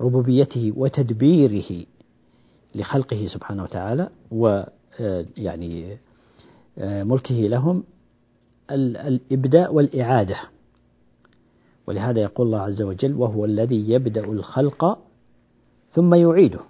ربوبيته 0.00 0.72
وتدبيره 0.76 1.86
لخلقه 2.74 3.26
سبحانه 3.26 3.62
وتعالى 3.62 4.08
ويعني 4.30 5.96
آه، 6.78 7.02
ملكه 7.02 7.34
لهم 7.34 7.84
الإبداء 8.70 9.74
والإعادة. 9.74 10.36
ولهذا 11.90 12.20
يقول 12.20 12.46
الله 12.46 12.60
عز 12.60 12.82
وجل 12.82 13.14
وهو 13.14 13.44
الذي 13.44 13.90
يبدأ 13.90 14.24
الخلق 14.24 14.98
ثم 15.90 16.14
يعيده. 16.14 16.60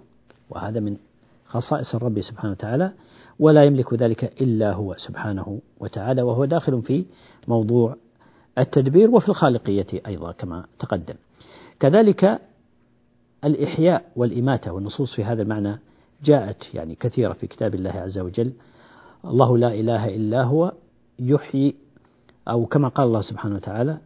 وهذا 0.49 0.79
من 0.79 0.97
خصائص 1.45 1.95
الرب 1.95 2.21
سبحانه 2.21 2.51
وتعالى 2.51 2.91
ولا 3.39 3.63
يملك 3.63 3.93
ذلك 3.93 4.41
إلا 4.41 4.73
هو 4.73 4.95
سبحانه 4.97 5.59
وتعالى 5.79 6.21
وهو 6.21 6.45
داخل 6.45 6.81
في 6.81 7.05
موضوع 7.47 7.95
التدبير 8.57 9.09
وفي 9.09 9.29
الخالقية 9.29 9.87
أيضا 10.07 10.31
كما 10.31 10.65
تقدم. 10.79 11.15
كذلك 11.79 12.39
الإحياء 13.43 14.05
والإماتة 14.15 14.71
والنصوص 14.71 15.15
في 15.15 15.23
هذا 15.23 15.41
المعنى 15.41 15.79
جاءت 16.23 16.73
يعني 16.73 16.95
كثيرة 16.95 17.33
في 17.33 17.47
كتاب 17.47 17.75
الله 17.75 17.91
عز 17.91 18.19
وجل. 18.19 18.53
الله 19.25 19.57
لا 19.57 19.73
إله 19.73 20.15
إلا 20.15 20.43
هو 20.43 20.71
يحيي 21.19 21.75
أو 22.47 22.65
كما 22.65 22.87
قال 22.87 23.07
الله 23.07 23.21
سبحانه 23.21 23.55
وتعالى 23.55 23.97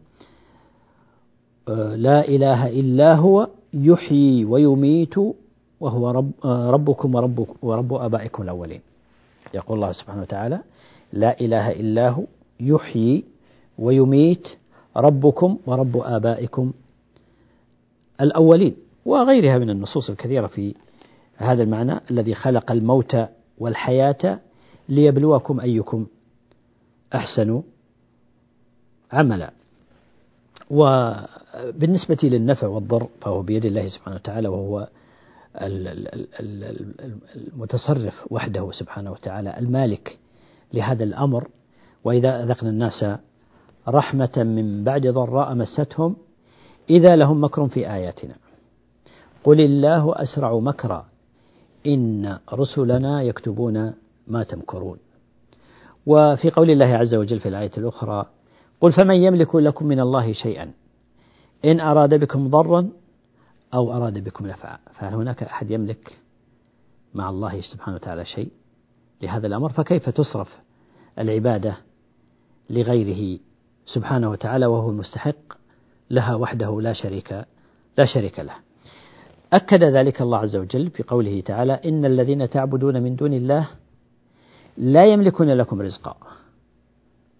لا 1.96 2.28
إله 2.28 2.68
إلا 2.68 3.14
هو 3.14 3.48
يحيي 3.74 4.44
ويميت 4.44 5.14
وهو 5.80 6.10
رب 6.10 6.30
آه، 6.44 6.70
ربكم 6.70 7.14
ورب 7.14 7.46
ورب 7.62 7.94
آبائكم 7.94 8.42
الأولين. 8.42 8.80
يقول 9.54 9.76
الله 9.78 9.92
سبحانه 9.92 10.22
وتعالى 10.22 10.60
لا 11.12 11.40
إله 11.40 11.70
إلا 11.72 12.08
هو 12.10 12.24
يحيي 12.60 13.24
ويميت 13.78 14.48
ربكم 14.96 15.58
ورب 15.66 15.96
آبائكم 15.96 16.72
الأولين 18.20 18.76
وغيرها 19.04 19.58
من 19.58 19.70
النصوص 19.70 20.10
الكثيرة 20.10 20.46
في 20.46 20.74
هذا 21.36 21.62
المعنى 21.62 22.00
الذي 22.10 22.34
خلق 22.34 22.72
الموت 22.72 23.16
والحياة 23.58 24.38
ليبلوكم 24.88 25.60
أيكم 25.60 26.06
أحسن 27.14 27.62
عملا. 29.12 29.50
وبالنسبة 30.70 32.18
للنفع 32.22 32.66
والضر 32.66 33.08
فهو 33.20 33.42
بيد 33.42 33.64
الله 33.64 33.88
سبحانه 33.88 34.16
وتعالى 34.16 34.48
وهو 34.48 34.88
المتصرف 37.36 38.32
وحده 38.32 38.70
سبحانه 38.72 39.12
وتعالى 39.12 39.58
المالك 39.58 40.18
لهذا 40.74 41.04
الأمر. 41.04 41.48
وإذا 42.04 42.42
أذقنا 42.42 42.70
الناس 42.70 43.04
رحمة 43.88 44.32
من 44.36 44.84
بعد 44.84 45.06
ضراء 45.06 45.54
مستهم 45.54 46.16
إذا 46.90 47.16
لهم 47.16 47.44
مكر 47.44 47.68
في 47.68 47.92
آياتنا. 47.92 48.34
قل 49.44 49.60
الله 49.60 50.22
أسرع 50.22 50.58
مكرا 50.58 51.06
إن 51.86 52.38
رسلنا 52.52 53.22
يكتبون 53.22 53.94
ما 54.26 54.42
تمكرون. 54.42 54.98
وفي 56.06 56.50
قول 56.50 56.70
الله 56.70 56.86
عز 56.86 57.14
وجل 57.14 57.40
في 57.40 57.48
الآية 57.48 57.70
الأخرى 57.78 58.26
قل 58.86 58.92
فمن 58.92 59.14
يملك 59.14 59.54
لكم 59.54 59.86
من 59.86 60.00
الله 60.00 60.32
شيئا؟ 60.32 60.72
إن 61.64 61.80
أراد 61.80 62.14
بكم 62.14 62.48
ضرا 62.48 62.88
أو 63.74 63.92
أراد 63.96 64.24
بكم 64.24 64.46
نفعا. 64.46 64.78
فهل 64.94 65.14
هناك 65.14 65.42
أحد 65.42 65.70
يملك 65.70 66.20
مع 67.14 67.30
الله 67.30 67.60
سبحانه 67.60 67.96
وتعالى 67.96 68.24
شيء 68.24 68.48
لهذا 69.22 69.46
الأمر؟ 69.46 69.72
فكيف 69.72 70.08
تصرف 70.08 70.58
العبادة 71.18 71.76
لغيره 72.70 73.38
سبحانه 73.86 74.30
وتعالى 74.30 74.66
وهو 74.66 74.90
المستحق 74.90 75.52
لها 76.10 76.34
وحده 76.34 76.80
لا 76.80 76.92
شريك 76.92 77.32
لا 77.98 78.04
شريك 78.14 78.40
له؟ 78.40 78.54
أكد 79.52 79.84
ذلك 79.84 80.22
الله 80.22 80.38
عز 80.38 80.56
وجل 80.56 80.90
في 80.90 81.02
قوله 81.02 81.40
تعالى 81.40 81.72
إن 81.72 82.04
الذين 82.04 82.48
تعبدون 82.48 83.02
من 83.02 83.16
دون 83.16 83.32
الله 83.32 83.68
لا 84.76 85.06
يملكون 85.06 85.50
لكم 85.50 85.82
رزقا. 85.82 86.16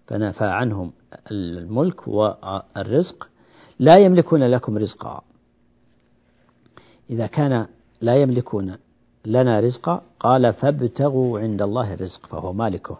فنفى 0.07 0.45
عنهم 0.45 0.91
الملك 1.31 2.07
والرزق 2.07 3.27
لا 3.79 3.97
يملكون 3.97 4.43
لكم 4.43 4.77
رزقا. 4.77 5.21
إذا 7.09 7.27
كان 7.27 7.65
لا 8.01 8.15
يملكون 8.15 8.77
لنا 9.25 9.59
رزقا 9.59 10.01
قال 10.19 10.53
فابتغوا 10.53 11.39
عند 11.39 11.61
الله 11.61 11.93
الرزق 11.93 12.25
فهو 12.25 12.53
مالكه 12.53 12.97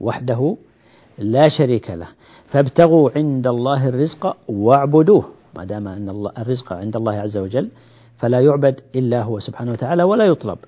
وحده 0.00 0.56
لا 1.18 1.48
شريك 1.48 1.90
له. 1.90 2.08
فابتغوا 2.48 3.10
عند 3.16 3.46
الله 3.46 3.88
الرزق 3.88 4.36
واعبدوه 4.48 5.28
ما 5.56 5.64
دام 5.64 5.88
أن 5.88 6.08
الله 6.08 6.32
الرزق 6.38 6.72
عند 6.72 6.96
الله 6.96 7.12
عز 7.12 7.36
وجل 7.36 7.68
فلا 8.18 8.40
يعبد 8.40 8.80
إلا 8.96 9.22
هو 9.22 9.38
سبحانه 9.38 9.72
وتعالى 9.72 10.02
ولا 10.02 10.24
يطلب 10.24 10.58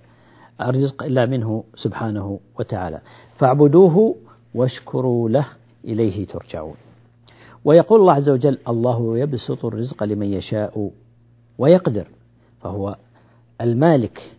الرزق 0.61 1.03
إلا 1.03 1.27
منه 1.27 1.65
سبحانه 1.75 2.41
وتعالى. 2.59 3.01
فاعبدوه 3.39 4.17
واشكروا 4.55 5.29
له. 5.29 5.47
إليه 5.85 6.27
ترجعون. 6.27 6.77
ويقول 7.65 8.01
الله 8.01 8.15
عز 8.15 8.29
وجل 8.29 8.59
الله 8.69 9.19
يبسط 9.19 9.65
الرزق 9.65 10.05
لمن 10.05 10.33
يشاء 10.33 10.91
ويقدر 11.59 12.09
فهو 12.61 12.97
المالك 13.61 14.33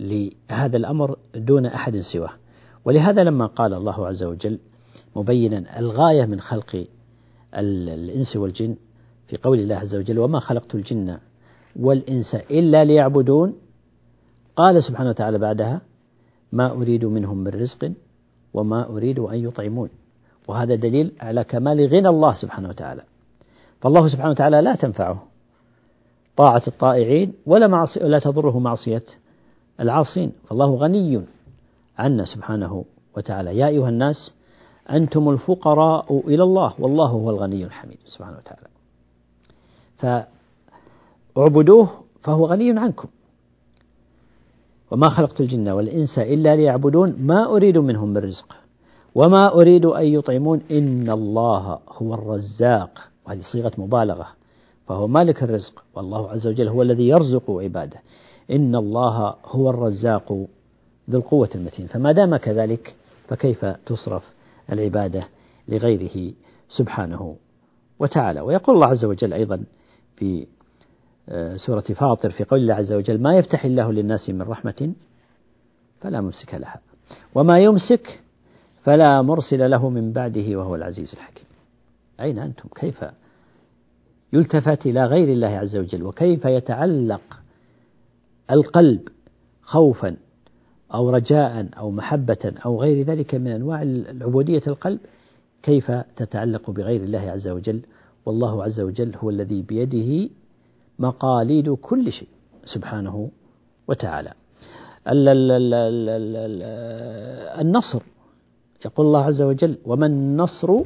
لهذا 0.00 0.76
الأمر 0.76 1.16
دون 1.34 1.66
أحد 1.66 2.00
سواه. 2.00 2.32
ولهذا 2.84 3.24
لما 3.24 3.46
قال 3.46 3.74
الله 3.74 4.06
عز 4.06 4.22
وجل 4.22 4.58
مبينا 5.16 5.78
الغاية 5.78 6.24
من 6.24 6.40
خلق 6.40 6.86
الإنس 7.54 8.36
والجن 8.36 8.76
في 9.28 9.36
قول 9.36 9.58
الله 9.58 9.74
عز 9.74 9.94
وجل 9.94 10.18
وما 10.18 10.40
خلقت 10.40 10.74
الجن 10.74 11.18
والإنس 11.76 12.34
إلا 12.34 12.84
ليعبدون 12.84 13.54
قال 14.56 14.84
سبحانه 14.84 15.10
وتعالى 15.10 15.38
بعدها 15.38 15.80
ما 16.52 16.72
أريد 16.72 17.04
منهم 17.04 17.38
من 17.38 17.48
رزق 17.48 17.92
وما 18.54 18.88
أريد 18.88 19.18
أن 19.18 19.44
يطعمون. 19.44 19.88
وهذا 20.48 20.74
دليل 20.74 21.12
على 21.20 21.44
كمال 21.44 21.86
غنى 21.86 22.08
الله 22.08 22.34
سبحانه 22.34 22.68
وتعالى. 22.68 23.02
فالله 23.80 24.08
سبحانه 24.08 24.30
وتعالى 24.30 24.60
لا 24.60 24.74
تنفعه. 24.74 25.22
طاعة 26.36 26.62
الطائعين 26.66 27.32
ولا 27.46 27.66
معصي 27.66 28.00
لا 28.00 28.18
تضره 28.18 28.58
معصية 28.58 29.04
العاصين. 29.80 30.32
فالله 30.48 30.74
غني 30.74 31.22
عنا 31.98 32.24
سبحانه 32.24 32.84
وتعالى. 33.16 33.58
يا 33.58 33.66
أيها 33.66 33.88
الناس 33.88 34.34
أنتم 34.90 35.28
الفقراء 35.28 36.22
إلى 36.28 36.42
الله 36.42 36.74
والله 36.78 37.06
هو 37.06 37.30
الغني 37.30 37.64
الحميد 37.64 37.98
سبحانه 38.06 38.36
وتعالى. 38.36 38.68
فاعبدوه 41.36 41.88
فهو 42.22 42.46
غني 42.46 42.80
عنكم. 42.80 43.08
وما 44.90 45.08
خلقت 45.08 45.40
الجن 45.40 45.68
والإنس 45.68 46.18
إلا 46.18 46.56
ليعبدون 46.56 47.16
ما 47.18 47.46
أريد 47.46 47.78
منهم 47.78 48.08
من 48.08 48.16
رزق. 48.16 48.56
وما 49.14 49.52
أريد 49.54 49.84
أن 49.86 50.06
يطعمون 50.06 50.60
إن 50.70 51.10
الله 51.10 51.78
هو 51.88 52.14
الرزاق. 52.14 53.10
وهذه 53.26 53.40
صيغة 53.52 53.72
مبالغة. 53.78 54.26
فهو 54.88 55.06
مالك 55.06 55.42
الرزق. 55.42 55.84
والله 55.94 56.30
عز 56.30 56.46
وجل 56.46 56.68
هو 56.68 56.82
الذي 56.82 57.08
يرزق 57.08 57.50
عباده. 57.50 58.00
إن 58.50 58.74
الله 58.74 59.34
هو 59.46 59.70
الرزاق 59.70 60.32
ذو 61.10 61.18
القوة 61.18 61.48
المتين. 61.54 61.86
فما 61.86 62.12
دام 62.12 62.36
كذلك 62.36 62.96
فكيف 63.28 63.64
تصرف 63.64 64.22
العبادة 64.72 65.28
لغيره 65.68 66.32
سبحانه 66.68 67.36
وتعالى؟ 67.98 68.40
ويقول 68.40 68.76
الله 68.76 68.86
عز 68.86 69.04
وجل 69.04 69.32
أيضا 69.32 69.64
في 70.16 70.46
آه، 71.28 71.56
سورة 71.56 71.80
فاطر 71.80 72.30
في 72.30 72.44
قول 72.44 72.60
الله 72.60 72.74
عز 72.74 72.92
وجل 72.92 73.22
ما 73.22 73.36
يفتح 73.36 73.64
الله 73.64 73.92
للناس 73.92 74.30
من 74.30 74.42
رحمة 74.42 74.92
فلا 76.00 76.20
ممسك 76.20 76.54
لها. 76.54 76.80
وما 77.34 77.58
يمسك 77.58 78.23
فلا 78.84 79.22
مرسل 79.22 79.70
له 79.70 79.88
من 79.88 80.12
بعده 80.12 80.56
وهو 80.56 80.74
العزيز 80.74 81.12
الحكيم. 81.12 81.46
أين 82.20 82.38
أنتم؟ 82.38 82.68
كيف 82.76 83.04
يلتفت 84.32 84.86
إلى 84.86 85.04
غير 85.04 85.28
الله 85.28 85.48
عز 85.48 85.76
وجل؟ 85.76 86.02
وكيف 86.02 86.44
يتعلق 86.44 87.40
القلب 88.50 89.08
خوفا 89.62 90.16
أو 90.94 91.10
رجاء 91.10 91.68
أو 91.78 91.90
محبة 91.90 92.52
أو 92.66 92.82
غير 92.82 93.04
ذلك 93.06 93.34
من 93.34 93.46
أنواع 93.46 93.82
العبودية 93.82 94.62
القلب؟ 94.66 95.00
كيف 95.62 95.90
تتعلق 95.90 96.70
بغير 96.70 97.02
الله 97.02 97.30
عز 97.30 97.48
وجل؟ 97.48 97.80
والله 98.26 98.64
عز 98.64 98.80
وجل 98.80 99.16
هو 99.16 99.30
الذي 99.30 99.62
بيده 99.62 100.30
مقاليد 100.98 101.70
كل 101.70 102.12
شيء 102.12 102.28
سبحانه 102.64 103.30
وتعالى. 103.88 104.32
النصر 107.60 108.02
يقول 108.84 109.06
الله 109.06 109.24
عز 109.24 109.42
وجل 109.42 109.78
وما 109.84 110.06
النصر 110.06 110.80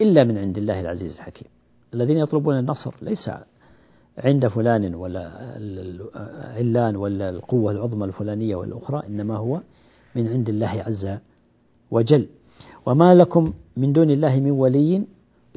إلا 0.00 0.24
من 0.24 0.38
عند 0.38 0.58
الله 0.58 0.80
العزيز 0.80 1.14
الحكيم. 1.14 1.48
الذين 1.94 2.16
يطلبون 2.16 2.58
النصر 2.58 2.94
ليس 3.02 3.30
عند 4.18 4.46
فلان 4.46 4.94
ولا 4.94 5.28
علان 6.56 6.96
ولا 6.96 7.28
القوة 7.28 7.72
العظمى 7.72 8.04
الفلانية 8.04 8.56
والأخرى 8.56 9.02
إنما 9.08 9.36
هو 9.36 9.60
من 10.14 10.28
عند 10.28 10.48
الله 10.48 10.82
عز 10.86 11.18
وجل. 11.90 12.26
وما 12.86 13.14
لكم 13.14 13.52
من 13.76 13.92
دون 13.92 14.10
الله 14.10 14.40
من 14.40 14.50
ولي 14.50 15.06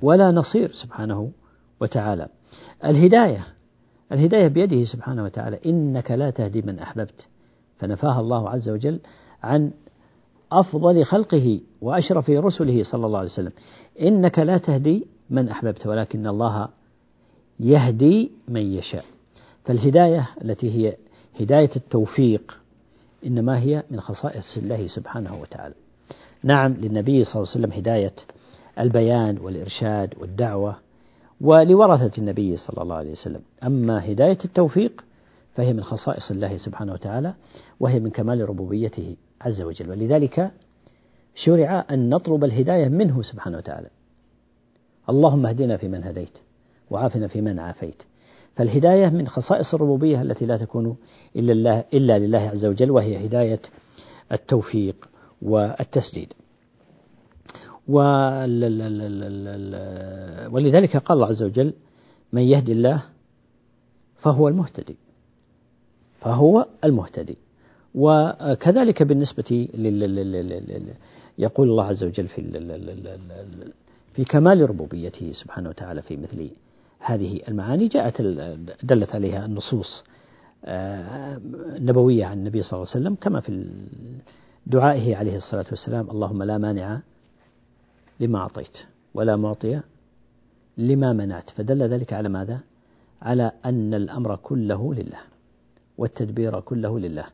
ولا 0.02 0.32
نصير 0.32 0.72
سبحانه 0.72 1.32
وتعالى. 1.80 2.28
الهداية 2.86 3.48
الهداية 4.12 4.48
بيده 4.48 4.84
سبحانه 4.86 5.24
وتعالى. 5.24 5.60
إنك 5.66 6.12
لا 6.12 6.30
تهدي 6.30 6.62
من 6.62 6.80
أحببت. 6.80 7.26
فنفاها 7.78 8.20
الله 8.20 8.50
عز 8.50 8.70
وجل 8.70 9.00
عن 9.44 9.72
أفضل 10.52 11.06
خلقه 11.06 11.60
وأشرف 11.82 12.30
رسله 12.30 12.84
صلى 12.84 13.06
الله 13.06 13.20
عليه 13.20 13.30
وسلم. 13.30 13.52
إنك 14.02 14.40
لا 14.40 14.58
تهدي 14.58 15.08
من 15.30 15.50
أحببت 15.50 15.88
ولكن 15.88 16.28
الله 16.28 16.68
يهدي 17.60 18.32
من 18.48 18.62
يشاء. 18.62 19.06
فالهداية 19.66 20.30
التي 20.42 20.72
هي 20.72 20.96
هداية 21.40 21.70
التوفيق 21.76 22.58
إنما 23.26 23.60
هي 23.60 23.84
من 23.92 24.00
خصائص 24.00 24.58
الله 24.58 24.88
سبحانه 24.88 25.42
وتعالى. 25.42 25.74
نعم 26.44 26.74
للنبي 26.74 27.24
صلى 27.24 27.36
الله 27.36 27.52
عليه 27.56 27.60
وسلم 27.66 27.72
هداية 27.72 28.14
البيان 28.80 29.38
والإرشاد 29.38 30.14
والدعوة 30.22 30.76
ولورثة 31.42 32.12
النبي 32.18 32.58
صلى 32.58 32.84
الله 32.84 32.96
عليه 32.96 33.12
وسلم. 33.12 33.42
أما 33.64 34.12
هداية 34.12 34.38
التوفيق 34.46 35.04
فهي 35.56 35.74
من 35.74 35.84
خصائص 35.84 36.32
الله 36.32 36.58
سبحانه 36.58 36.94
وتعالى 36.94 37.34
وهي 37.80 38.00
من 38.00 38.10
كمال 38.10 38.50
ربوبيته. 38.50 39.16
عز 39.42 39.62
وجل. 39.62 39.90
ولذلك 39.90 40.52
شرع 41.36 41.86
أن 41.92 42.10
نطلب 42.10 42.44
الهداية 42.44 42.88
منه 42.88 43.22
سبحانه 43.22 43.58
وتعالى. 43.58 43.90
اللهم 45.10 45.46
اهدنا 45.46 45.78
فيمن 45.78 46.04
هديت 46.04 46.38
وعافنا 46.90 47.28
فيمن 47.28 47.60
عافيت. 47.60 48.04
فالهداية 48.56 49.10
من 49.10 49.28
خصائص 49.28 49.74
الربوبية 49.74 50.22
التي 50.22 50.46
لا 50.46 50.58
تكون 50.58 50.98
إلا, 51.36 51.54
الله 51.54 51.84
إلا 51.94 52.20
لله 52.20 52.40
عز 52.40 52.66
وجل 52.66 52.92
وهي 52.92 53.26
هداية 53.26 53.62
التوفيق 54.32 55.10
والتسديد. 55.42 56.34
ولذلك 60.52 60.98
قال 60.98 61.16
الله 61.18 61.28
عز 61.28 61.44
وجل 61.44 61.74
من 62.34 62.42
يهدي 62.42 62.72
الله 62.72 63.04
فهو 64.16 64.48
المهتدي. 64.48 64.98
فهو 66.20 66.66
المهتدي. 66.84 67.38
وكذلك 67.98 69.04
بالنسبة 69.04 69.68
يقول 71.38 71.70
الله 71.70 71.84
عز 71.84 72.04
وجل 72.04 72.28
في 72.28 72.42
في 74.14 74.24
كمال 74.24 74.70
ربوبيته 74.70 75.32
سبحانه 75.34 75.70
وتعالى 75.70 76.02
في 76.02 76.18
مثل 76.18 76.50
هذه 77.00 77.42
المعاني 77.48 77.88
جاءت 77.88 78.22
دلت 78.84 79.16
عليها 79.16 79.46
النصوص 79.46 80.04
النبوية 81.76 82.26
عن 82.26 82.38
النبي 82.38 82.64
صلى 82.64 82.74
الله 82.78 82.92
عليه 82.94 83.02
وسلم 83.02 83.16
كما 83.16 83.40
في 83.40 83.66
دعائه 84.68 85.16
عليه 85.16 85.36
الصلاة 85.38 85.66
والسلام 85.70 86.10
اللهم 86.10 86.44
لا 86.44 86.58
مانع 86.58 87.00
لما 88.20 88.40
أعطيت 88.40 88.78
ولا 89.14 89.36
معطي 89.36 89.82
لما 90.78 91.14
منعت 91.14 91.50
فدل 91.50 91.84
ذلك 91.84 92.14
على 92.14 92.30
ماذا؟ 92.30 92.60
على 93.22 93.52
أن 93.66 93.94
الأمر 93.94 94.36
كله 94.36 94.94
لله 94.94 95.20
والتدبير 95.98 96.60
كله 96.60 97.00
لله 97.00 97.26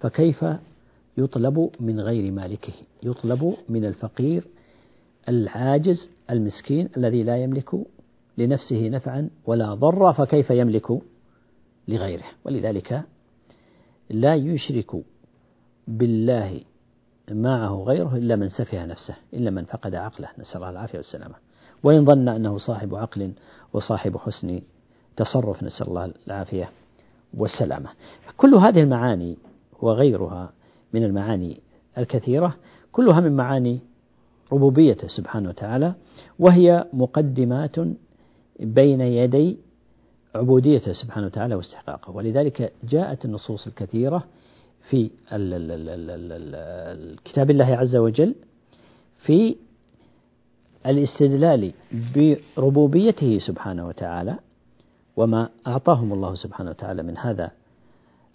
فكيف 0.00 0.44
يطلب 1.18 1.70
من 1.80 2.00
غير 2.00 2.32
مالكه؟ 2.32 2.72
يطلب 3.02 3.56
من 3.68 3.84
الفقير 3.84 4.44
العاجز 5.28 6.08
المسكين 6.30 6.88
الذي 6.96 7.22
لا 7.22 7.36
يملك 7.36 7.70
لنفسه 8.38 8.88
نفعا 8.88 9.30
ولا 9.46 9.74
ضرا 9.74 10.12
فكيف 10.12 10.50
يملك 10.50 10.98
لغيره؟ 11.88 12.24
ولذلك 12.44 13.02
لا 14.10 14.34
يشرك 14.34 14.96
بالله 15.88 16.60
معه 17.30 17.74
غيره 17.74 18.16
إلا 18.16 18.36
من 18.36 18.48
سفه 18.48 18.86
نفسه 18.86 19.16
إلا 19.34 19.50
من 19.50 19.64
فقد 19.64 19.94
عقله. 19.94 20.28
نسأل 20.38 20.56
الله 20.56 20.70
العافية 20.70 20.98
والسلامة. 20.98 21.34
وإن 21.82 22.04
ظن 22.04 22.28
أنه 22.28 22.58
صاحب 22.58 22.94
عقل 22.94 23.32
وصاحب 23.72 24.16
حسن 24.16 24.60
تصرف 25.16 25.62
نسأل 25.62 25.86
الله 25.86 26.12
العافية 26.26 26.70
والسلامة. 27.34 27.90
كل 28.36 28.54
هذه 28.54 28.80
المعاني 28.80 29.36
وغيرها 29.82 30.52
من 30.92 31.04
المعاني 31.04 31.60
الكثيرة 31.98 32.56
كلها 32.92 33.20
من 33.20 33.36
معاني 33.36 33.80
ربوبيته 34.52 35.08
سبحانه 35.08 35.48
وتعالى 35.48 35.94
وهي 36.38 36.86
مقدمات 36.92 37.76
بين 38.60 39.00
يدي 39.00 39.56
عبوديته 40.34 40.92
سبحانه 40.92 41.26
وتعالى 41.26 41.54
واستحقاقه. 41.54 42.10
ولذلك 42.16 42.72
جاءت 42.84 43.24
النصوص 43.24 43.66
الكثيرة 43.66 44.24
في 44.88 45.10
كتاب 47.24 47.50
الله 47.50 47.76
عز 47.76 47.96
وجل 47.96 48.34
في 49.18 49.56
الاستدلال 50.86 51.72
بربوبيته 52.14 53.38
سبحانه 53.38 53.88
وتعالى 53.88 54.38
وما 55.16 55.48
أعطاهم 55.66 56.12
الله 56.12 56.34
سبحانه 56.34 56.70
وتعالى 56.70 57.02
من 57.02 57.18
هذا 57.18 57.50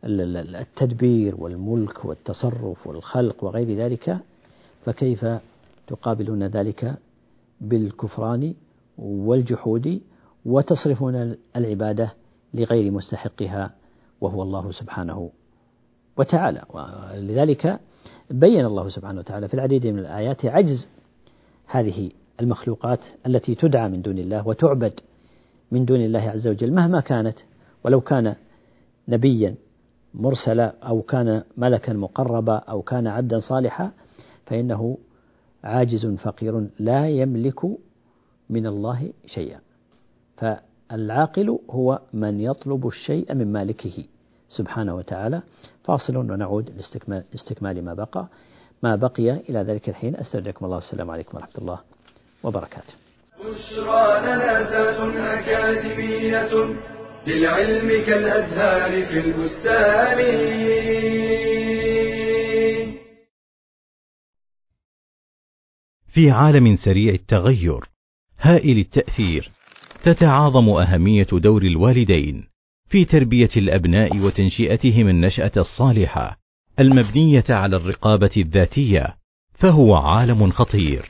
التدبير 0.03 1.35
والملك 1.37 2.05
والتصرف 2.05 2.87
والخلق 2.87 3.43
وغير 3.43 3.77
ذلك 3.77 4.17
فكيف 4.85 5.25
تقابلون 5.87 6.43
ذلك 6.43 6.95
بالكفران 7.61 8.53
والجحود 8.97 10.01
وتصرفون 10.45 11.35
العبادة 11.55 12.13
لغير 12.53 12.91
مستحقها 12.91 13.71
وهو 14.21 14.43
الله 14.43 14.71
سبحانه 14.71 15.29
وتعالى؟ 16.17 16.61
ولذلك 16.69 17.79
بين 18.29 18.65
الله 18.65 18.89
سبحانه 18.89 19.19
وتعالى 19.19 19.47
في 19.47 19.53
العديد 19.53 19.87
من 19.87 19.99
الآيات 19.99 20.45
عجز 20.45 20.87
هذه 21.65 22.11
المخلوقات 22.39 22.99
التي 23.27 23.55
تدعى 23.55 23.89
من 23.89 24.01
دون 24.01 24.17
الله 24.17 24.47
وتعبد 24.47 24.99
من 25.71 25.85
دون 25.85 26.01
الله 26.01 26.19
عز 26.19 26.47
وجل 26.47 26.73
مهما 26.73 26.99
كانت. 27.01 27.39
ولو 27.83 28.01
كان 28.01 28.35
نبيا 29.07 29.55
مرسلا 30.13 30.73
أو 30.83 31.01
كان 31.01 31.43
ملكا 31.57 31.93
مقربا 31.93 32.55
أو 32.55 32.81
كان 32.81 33.07
عبدا 33.07 33.39
صالحا 33.39 33.91
فإنه 34.45 34.97
عاجز 35.63 36.05
فقير 36.05 36.67
لا 36.79 37.09
يملك 37.09 37.65
من 38.49 38.67
الله 38.67 39.13
شيئا. 39.25 39.59
فالعاقل 40.37 41.59
هو 41.69 41.99
من 42.13 42.39
يطلب 42.39 42.87
الشيء 42.87 43.33
من 43.33 43.51
مالكه 43.51 44.03
سبحانه 44.49 44.95
وتعالى. 44.95 45.41
فاصل 45.83 46.17
ونعود 46.17 46.69
لاستكمال 47.33 47.85
ما 47.85 47.93
بقى. 47.93 48.27
ما 48.83 48.95
بقي 48.95 49.31
إلى 49.31 49.59
ذلك 49.59 49.89
الحين. 49.89 50.15
أستودعكم 50.15 50.65
الله. 50.65 50.75
والسلام 50.75 51.11
عليكم 51.11 51.37
ورحمة 51.37 51.57
الله 51.57 51.79
وبركاته. 52.43 52.93
بشرى 53.39 54.01
أكاديمية 55.39 56.53
للعلم 57.27 58.05
كالأزهار 58.05 59.05
في 59.05 59.19
البستان. 59.19 60.17
في 66.13 66.31
عالم 66.31 66.75
سريع 66.75 67.13
التغير 67.13 67.79
هائل 68.39 68.77
التأثير 68.77 69.51
تتعاظم 70.03 70.69
أهمية 70.69 71.27
دور 71.31 71.61
الوالدين 71.61 72.43
في 72.89 73.05
تربية 73.05 73.49
الأبناء 73.57 74.17
وتنشئتهم 74.17 75.07
النشأة 75.07 75.51
الصالحة 75.57 76.37
المبنية 76.79 77.43
على 77.49 77.75
الرقابة 77.75 78.31
الذاتية 78.37 79.15
فهو 79.53 79.95
عالم 79.95 80.51
خطير 80.51 81.05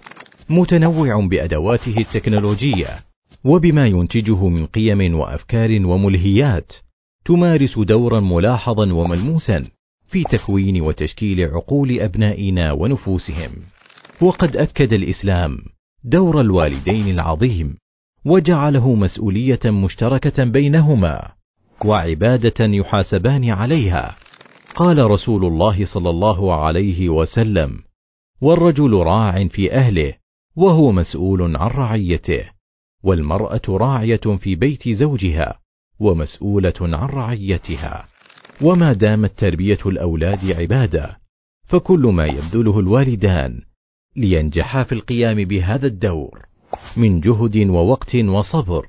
متنوع 0.49 1.27
بأدواته 1.27 1.97
التكنولوجية. 1.97 3.10
وبما 3.43 3.87
ينتجه 3.87 4.47
من 4.47 4.65
قيم 4.65 5.15
وأفكار 5.15 5.85
وملهيات 5.85 6.73
تمارس 7.25 7.79
دورا 7.79 8.19
ملاحظا 8.19 8.93
وملموسا 8.93 9.67
في 10.07 10.23
تكوين 10.23 10.81
وتشكيل 10.81 11.41
عقول 11.41 11.99
أبنائنا 11.99 12.71
ونفوسهم. 12.71 13.51
وقد 14.21 14.55
أكد 14.55 14.93
الإسلام 14.93 15.57
دور 16.03 16.41
الوالدين 16.41 17.07
العظيم 17.07 17.77
وجعله 18.25 18.95
مسؤولية 18.95 19.59
مشتركة 19.65 20.43
بينهما 20.43 21.31
وعبادة 21.85 22.65
يحاسبان 22.65 23.49
عليها. 23.49 24.15
قال 24.75 25.11
رسول 25.11 25.45
الله 25.45 25.85
صلى 25.85 26.09
الله 26.09 26.53
عليه 26.53 27.09
وسلم 27.09 27.79
والرجل 28.41 28.93
راع 28.93 29.47
في 29.47 29.73
أهله 29.73 30.13
وهو 30.55 30.91
مسؤول 30.91 31.41
عن 31.41 31.67
رعيته. 31.67 32.60
والمرأة 33.03 33.61
راعية 33.67 34.37
في 34.39 34.55
بيت 34.55 34.89
زوجها 34.89 35.59
ومسؤولة 35.99 36.73
عن 36.81 37.09
رعيتها. 37.09 38.07
وما 38.61 38.93
دامت 38.93 39.39
تربية 39.39 39.79
الأولاد 39.85 40.51
عبادة 40.51 41.17
فكل 41.67 41.99
ما 41.99 42.25
يبذله 42.25 42.79
الوالدان 42.79 43.61
لينجحا 44.15 44.83
في 44.83 44.91
القيام 44.91 45.43
بهذا 45.43 45.87
الدور 45.87 46.45
من 46.97 47.19
جهد 47.19 47.57
ووقت 47.57 48.15
وصبر 48.15 48.87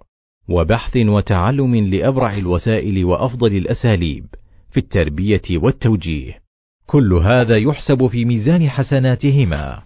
وبحث 0.48 0.96
وتعلم 0.96 1.76
لأبرع 1.76 2.34
الوسائل 2.34 3.04
وأفضل 3.04 3.56
الأساليب 3.56 4.26
في 4.70 4.76
التربية 4.76 5.42
والتوجيه. 5.52 6.42
كل 6.86 7.12
هذا 7.12 7.56
يحسب 7.56 8.06
في 8.06 8.24
ميزان 8.24 8.70
حسناتهما 8.70 9.82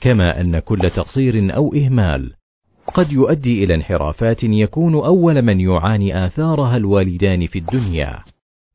كما 0.00 0.40
أن 0.40 0.58
كل 0.58 0.90
تقصير 0.90 1.56
أو 1.56 1.74
إهمال 1.74 2.32
قد 2.94 3.12
يؤدي 3.12 3.64
إلى 3.64 3.74
انحرافات 3.74 4.44
يكون 4.44 4.94
أول 4.94 5.42
من 5.42 5.60
يعاني 5.60 6.26
آثارها 6.26 6.76
الوالدان 6.76 7.46
في 7.46 7.58
الدنيا 7.58 8.24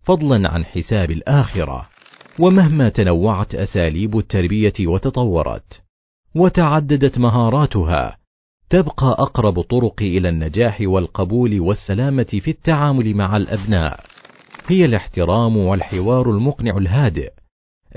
فضلا 0.04 0.50
عن 0.50 0.66
حساب 0.66 1.12
الآخرة 1.12 1.90
ومهما 2.40 2.90
تنوعت 2.90 3.56
أساليب 3.56 4.18
التربية 4.18 4.74
وتطورت 4.80 5.82
وتعددت 6.36 7.18
مهاراتها 7.18 8.18
تبقى 8.70 9.16
أقرب 9.20 9.62
طرق 9.62 10.02
إلى 10.02 10.30
النجاح 10.30 10.78
والقبول 10.82 11.60
والسلامة 11.60 12.24
في 12.24 12.52
التعامل 12.52 13.14
مع 13.16 13.38
الأبناء. 13.38 14.00
هي 14.68 14.86
الاحترام 14.86 15.58
والحوار 15.58 16.30
المقنع 16.30 16.78
الهادئ 16.78 17.32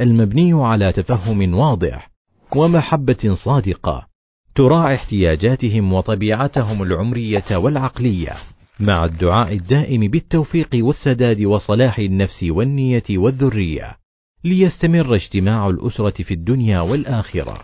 المبني 0.01 0.53
على 0.53 0.93
تفهم 0.93 1.55
واضح 1.55 2.11
ومحبة 2.57 3.35
صادقة. 3.45 4.07
تراعي 4.57 4.95
احتياجاتهم 4.95 5.92
وطبيعتهم 5.92 6.83
العمرية 6.83 7.57
والعقلية 7.57 8.33
مع 8.81 9.05
الدعاء 9.05 9.53
الدائم 9.53 10.11
بالتوفيق 10.11 10.69
والسداد 10.75 11.42
وصلاح 11.42 11.99
النفس 11.99 12.45
والنية 12.49 13.03
والذرية 13.11 13.97
ليستمر 14.45 15.14
اجتماع 15.14 15.69
الأسرة 15.69 16.23
في 16.23 16.35
الدنيا 16.35 16.81
والآخرة. 16.81 17.62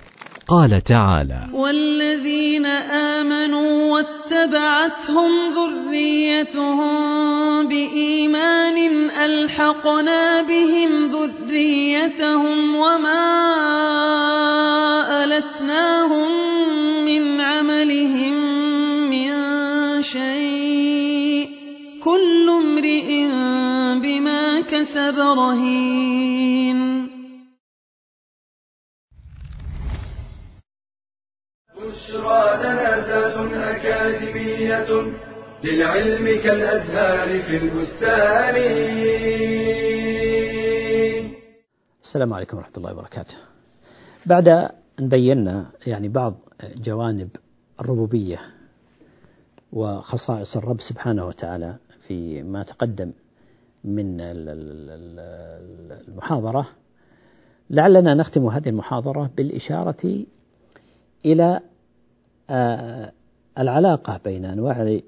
قال 0.48 0.80
تعالى 0.80 1.48
والذين 1.54 2.66
آمنوا 2.66 3.92
واتبعتهم 3.92 5.30
ذريتهم 5.54 6.92
بإيمان 7.68 9.10
ألحقنا 9.10 10.42
بهم 10.42 11.12
ذريتهم 11.12 12.76
وما 12.76 13.22
ألتناهم 15.24 16.31
شيء. 20.12 21.48
كل 22.04 22.48
امرئ 22.48 23.08
بما 24.02 24.60
كسب 24.60 25.16
رهين. 25.18 26.78
بشرى 31.76 32.42
لنا 32.62 32.90
ذات 33.08 33.36
أكاديمية 33.52 34.90
للعلم 35.64 36.26
كالأزهار 36.44 37.42
في 37.42 37.56
البستان. 37.56 38.56
السلام 42.02 42.34
عليكم 42.34 42.56
ورحمة 42.56 42.76
الله 42.76 42.92
وبركاته. 42.92 43.34
بعد 44.26 44.48
أن 45.00 45.08
بينا 45.08 45.66
يعني 45.86 46.08
بعض 46.08 46.34
جوانب 46.76 47.28
الربوبية 47.80 48.40
وخصائص 49.72 50.56
الرب 50.56 50.80
سبحانه 50.80 51.26
وتعالى 51.26 51.76
في 52.06 52.42
ما 52.42 52.62
تقدم 52.62 53.12
من 53.84 54.20
المحاضرة. 56.08 56.68
لعلنا 57.70 58.14
نختم 58.14 58.46
هذه 58.46 58.68
المحاضرة 58.68 59.30
بالإشارة 59.36 60.24
إلى 61.24 61.60
آه، 62.50 63.12
العلاقة 63.58 64.20
بين 64.24 64.44
أنواع 64.44 65.00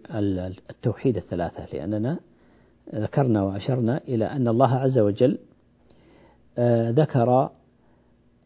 التوحيد 0.71 1.17
الثلاثة 1.17 1.67
لأننا 1.77 2.19
ذكرنا 2.95 3.43
وأشرنا 3.43 4.01
إلى 4.09 4.25
أن 4.25 4.49
الله 4.49 4.75
عز 4.75 4.99
وجل 4.99 5.39
آه، 6.59 6.91
ذكر 6.91 7.51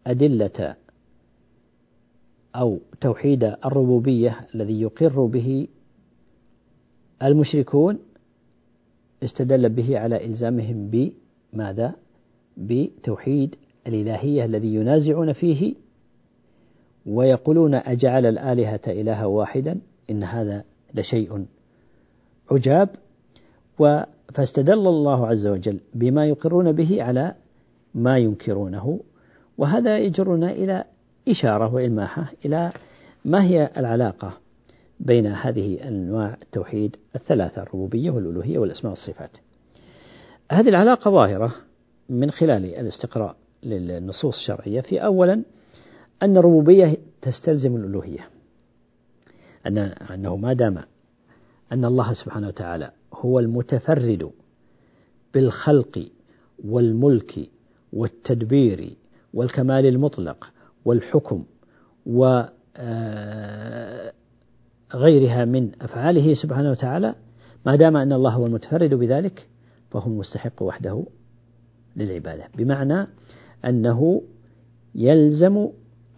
أدلة 0.07 0.75
أو 2.57 2.79
توحيد 3.01 3.45
الربوبية 3.45 4.47
الذي 4.55 4.81
يقر 4.81 5.27
به 5.27 5.69
المشركون 7.23 7.99
استدل 9.23 9.69
به 9.69 9.99
على 9.99 10.25
إلزامهم 10.25 10.91
بماذا؟ 10.91 11.95
بتوحيد 12.57 13.55
الإلهية 13.87 14.45
الذي 14.45 14.75
ينازعون 14.75 15.33
فيه 15.33 15.75
ويقولون 17.07 17.75
أجعل 17.75 18.27
الآلهة 18.27 18.81
إلها 18.87 19.25
واحدا 19.27 19.81
إن 20.11 20.23
هذا 20.23 20.65
لشيء 20.95 21.47
عجاب 22.51 22.89
فاستدل 24.35 24.87
الله 24.87 25.27
عز 25.27 25.47
وجل 25.47 25.81
بما 25.95 26.27
يقرون 26.27 26.73
به 26.73 27.03
على 27.03 27.35
ما 27.95 28.19
ينكرونه 28.19 29.01
وهذا 29.59 29.99
يجرنا 29.99 30.51
إلى 30.51 30.85
إشارة 31.29 31.75
وإلماحة 31.75 32.33
إلى 32.45 32.73
ما 33.25 33.45
هي 33.45 33.71
العلاقة 33.77 34.33
بين 35.01 35.27
هذه 35.27 35.89
أنواع 35.89 36.37
التوحيد 36.43 36.97
الثلاثة 37.17 37.63
الربوبية 37.63 38.11
والألوهية 38.11 38.59
والأسماء 38.59 38.91
والصفات. 38.91 39.31
هذه 40.51 40.69
العلاقة 40.69 41.11
ظاهرة 41.11 41.55
من 42.09 42.31
خلال 42.31 42.65
الاستقراء 42.65 43.37
للنصوص 43.63 44.35
الشرعية 44.35 44.81
في 44.81 45.05
أولا 45.05 45.43
أن 46.23 46.37
الربوبية 46.37 46.97
تستلزم 47.23 47.77
الألوهية. 47.77 48.29
أن 49.67 49.79
أنه 49.79 50.37
ما 50.37 50.53
دام 50.53 50.79
أن 51.73 51.85
الله 51.85 52.13
سبحانه 52.13 52.49
وتعالى 52.49 52.91
هو 53.15 53.39
المتفرد 53.39 54.31
بالخلق 55.35 56.09
والملك 56.65 57.49
والتدبير 57.93 58.97
والكمال 59.35 59.87
المطلق 59.87 60.51
والحكم 60.85 61.45
وغيرها 62.07 62.53
آه، 64.95 65.45
من 65.45 65.71
أفعاله 65.83 66.35
سبحانه 66.35 66.71
وتعالى 66.71 67.15
ما 67.67 67.77
دام 67.77 67.97
أن 67.97 68.13
الله 68.13 68.31
هو 68.31 68.47
المتفرد 68.47 68.95
بذلك 68.95 69.49
فهو 69.91 70.07
المستحق 70.07 70.63
وحده 70.63 71.05
للعبادة. 71.97 72.45
بمعنى 72.57 73.07
أنه 73.65 74.23
يلزم 74.95 75.69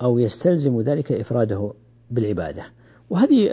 أو 0.02 0.18
يستلزم 0.18 0.80
ذلك 0.80 1.12
إفراده 1.12 1.72
بالعبادة. 2.10 2.64
وهذه 3.10 3.48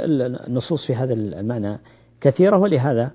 النصوص 0.48 0.88
في 0.88 0.96
هذا 0.96 1.14
المعنى 1.14 1.78
كثيرة 2.22 2.58
ولهذا 2.58 3.12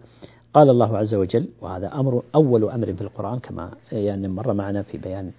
قال 0.54 0.70
الله 0.70 0.98
عز 0.98 1.14
وجل 1.14 1.48
وهذا 1.60 1.94
أمر 1.94 2.22
أول 2.34 2.70
أمر 2.70 2.94
في 2.94 3.02
القرآن 3.02 3.38
كما 3.38 3.70
يعني 3.92 4.28
مر 4.28 4.52
معنا 4.52 4.82
في 4.82 4.98
بيان 4.98 5.30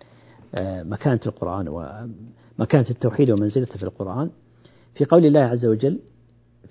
آه، 0.56 0.84
مكانة 0.84 1.19
القرآن 1.26 1.67
ومكانة 1.67 2.86
التوحيد 2.89 3.32
ومنزلته 3.32 3.78
في 3.78 3.84
القرآن. 3.84 4.30
في 4.95 5.06
قول 5.06 5.26
الله 5.26 5.39
عز 5.39 5.65
وجل 5.65 5.99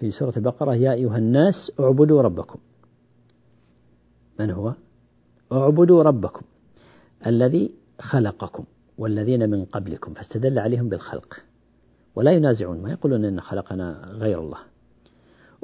في 0.03 0.11
سورة 0.11 0.33
البقرة 0.37 0.75
يا 0.75 0.93
أيها 0.93 1.19
الناس 1.19 1.73
اعبدوا 1.81 2.23
ربكم. 2.23 2.59
من 4.41 4.51
هو؟ 4.51 4.75
اعبدوا 5.53 6.03
ربكم 6.03 6.43
الذي 7.27 7.75
خلقكم 8.01 8.65
والذين 8.99 9.51
من 9.51 9.65
قبلكم 9.65 10.15
فاستدل 10.15 10.59
عليهم 10.59 10.89
بالخلق. 10.89 11.45
ولا 12.17 12.33
ينازعون 12.33 12.83
ما 12.83 12.91
يقولون 12.91 13.25
إن 13.25 13.41
خلقنا 13.41 14.03
غير 14.13 14.41
الله. 14.41 14.59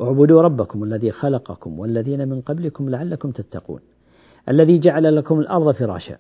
اعبدوا 0.01 0.42
ربكم 0.42 0.85
الذي 0.85 1.11
خلقكم 1.11 1.79
والذين 1.79 2.29
من 2.29 2.40
قبلكم 2.40 2.88
لعلكم 2.88 3.31
تتقون 3.31 3.81
الذي 4.48 4.79
جعل 4.79 5.16
لكم 5.16 5.40
الأرض 5.40 5.74
فراشا 5.74 6.18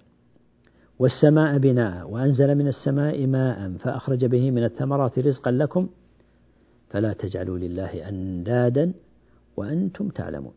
والسماء 0.98 1.58
بناء 1.58 2.10
وأنزل 2.10 2.54
من 2.54 2.68
السماء 2.68 3.26
ماء 3.26 3.72
فأخرج 3.76 4.24
به 4.24 4.50
من 4.50 4.64
الثمرات 4.64 5.18
رزقا 5.18 5.50
لكم 5.50 5.88
فلا 6.90 7.12
تجعلوا 7.12 7.58
لله 7.58 8.08
أندادا 8.08 8.92
وأنتم 9.56 10.08
تعلمون. 10.08 10.52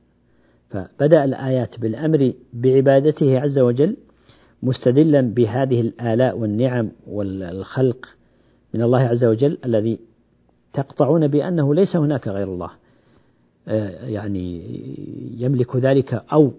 فبدأ 0.70 1.24
الآيات 1.24 1.80
بالأمر 1.80 2.34
بعبادته 2.54 3.40
عز 3.40 3.60
وجل 3.60 3.98
مستدلا 4.64 5.22
بهذه 5.22 5.82
الآلاء 5.82 6.38
والنعم 6.38 6.92
والخلق 7.08 8.06
من 8.74 8.82
الله 8.82 9.00
عز 9.00 9.26
وجل 9.26 9.58
الذي 9.66 10.00
تقطعون 10.74 11.28
بأنه 11.28 11.76
ليس 11.76 11.96
هناك 11.96 12.28
غير 12.28 12.48
الله. 12.48 12.72
آه، 13.68 14.06
يعني 14.06 14.64
يملك 15.38 15.76
ذلك 15.76 16.14
أو 16.14 16.52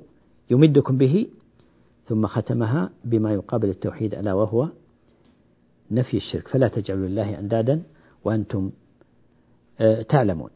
يمدكم 0.50 0.98
به 0.98 1.26
ثم 2.06 2.26
ختمها 2.26 2.90
بما 3.04 3.32
يقابل 3.32 3.68
التوحيد 3.68 4.14
ألا 4.14 4.32
وهو 4.32 4.68
نفي 5.90 6.16
الشرك. 6.16 6.48
فلا 6.48 6.68
تجعلوا 6.68 7.06
لله 7.06 7.38
أندادا 7.38 7.82
وأنتم 8.24 8.70
تعلمون. 10.08 10.50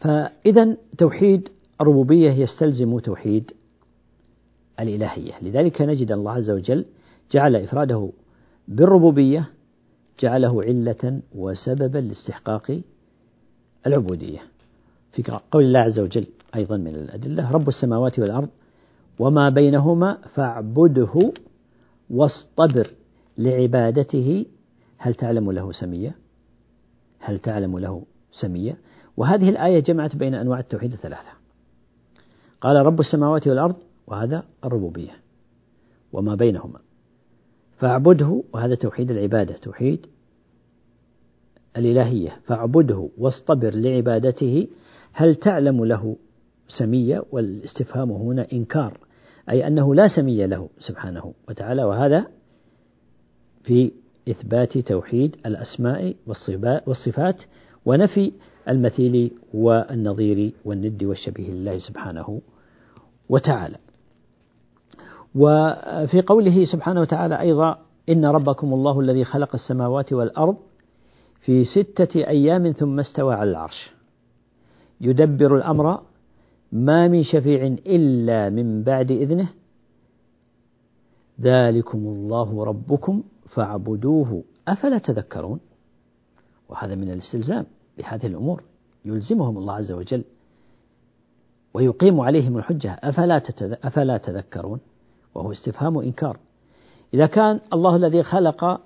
فإذا 0.00 0.76
توحيد 0.98 1.48
الربوبية 1.80 2.30
يستلزم 2.30 2.98
توحيد 2.98 3.50
الإلهية. 4.80 5.32
لذلك 5.42 5.82
نجد 5.82 6.12
الله 6.12 6.32
عز 6.32 6.50
وجل 6.50 6.84
جعل 7.32 7.56
إفراده 7.56 8.10
بالربوبية 8.68 9.48
جعله 10.20 10.62
علة 10.62 11.20
وسببا 11.34 11.98
لاستحقاق 11.98 12.80
العبودية. 13.86 14.38
في 15.12 15.22
قول 15.50 15.64
الله 15.64 15.78
عز 15.78 15.98
وجل 15.98 16.26
أيضا 16.54 16.76
من 16.76 16.94
الأدلة 16.94 17.50
رب 17.50 17.68
السماوات 17.68 18.18
والأرض 18.18 18.48
وما 19.18 19.48
بينهما 19.48 20.18
فاعبده 20.34 21.32
واصطبر 22.10 22.90
لعبادته. 23.38 24.46
هل 24.98 25.14
تعلم 25.14 25.52
له 25.52 25.72
سمية؟ 25.72 26.23
هل 27.24 27.38
تعلم 27.38 27.78
له 27.78 28.02
سمية؟ 28.32 28.78
وهذه 29.16 29.48
الآية 29.48 29.80
جمعت 29.80 30.16
بين 30.16 30.34
أنواع 30.34 30.58
التوحيد 30.58 30.92
الثلاثة. 30.92 31.30
قال 32.60 32.86
رب 32.86 33.00
السماوات 33.00 33.48
والأرض 33.48 33.76
وهذا 34.06 34.44
الربوبية 34.64 35.12
وما 36.12 36.34
بينهما. 36.34 36.78
فاعبده 37.78 38.42
وهذا 38.52 38.74
توحيد 38.74 39.10
العبادة 39.10 39.54
توحيد 39.56 40.06
الإلهية. 41.76 42.36
فاعبده 42.46 43.08
واصطبر 43.18 43.74
لعبادته 43.74 44.68
هل 45.12 45.34
تعلم 45.34 45.84
له 45.84 46.16
سمية؟ 46.68 47.24
والاستفهام 47.32 48.10
هنا 48.12 48.46
إنكار 48.52 48.98
أي 49.50 49.66
أنه 49.66 49.94
لا 49.94 50.08
سمي 50.16 50.46
له 50.46 50.68
سبحانه 50.78 51.34
وتعالى. 51.48 51.84
وهذا 51.84 52.26
في 53.62 53.92
إثبات 54.28 54.78
توحيد 54.78 55.36
الأسماء 55.46 56.14
والصفات 56.86 57.42
ونفي 57.86 58.32
المثيل 58.68 59.30
والنظير 59.54 60.52
والند 60.64 61.04
والشبيه 61.04 61.50
لله 61.50 61.78
سبحانه 61.78 62.40
وتعالى. 63.28 63.76
وفي 65.34 66.20
قوله 66.26 66.64
سبحانه 66.64 67.00
وتعالى 67.00 67.40
أيضا 67.40 67.78
إن 68.08 68.24
ربكم 68.24 68.74
الله 68.74 69.00
الذي 69.00 69.24
خلق 69.24 69.54
السماوات 69.54 70.12
والأرض 70.12 70.56
في 71.40 71.64
ستة 71.64 72.26
أيام 72.28 72.72
ثم 72.72 73.00
استوى 73.00 73.34
على 73.34 73.50
العرش. 73.50 73.90
يدبر 75.00 75.56
الأمر 75.56 76.00
ما 76.72 77.08
من 77.08 77.22
شفيع 77.22 77.76
إلا 77.86 78.50
من 78.50 78.82
بعد 78.82 79.10
إذنه. 79.10 79.48
ذلكم 81.40 81.98
الله 81.98 82.64
ربكم 82.64 83.22
فاعبدوه. 83.54 84.44
أفلا 84.68 84.98
تذكرون؟ 84.98 85.60
وهذا 86.68 86.94
من 86.94 87.10
الاستلزام 87.10 87.66
بهذه 87.98 88.26
الأمور. 88.26 88.62
يلزمهم 89.04 89.58
الله 89.58 89.74
عز 89.74 89.92
وجل 89.92 90.24
ويقيم 91.74 92.20
عليهم 92.20 92.58
الحجة. 92.58 92.98
أفلا, 93.02 93.42
أفلا 93.84 94.16
تذكرون؟ 94.16 94.80
وهو 95.34 95.52
استفهام 95.52 95.98
إنكار. 95.98 96.38
إذا 97.14 97.26
كان 97.26 97.60
الله 97.72 97.96
الذي 97.96 98.22
خلق 98.22 98.80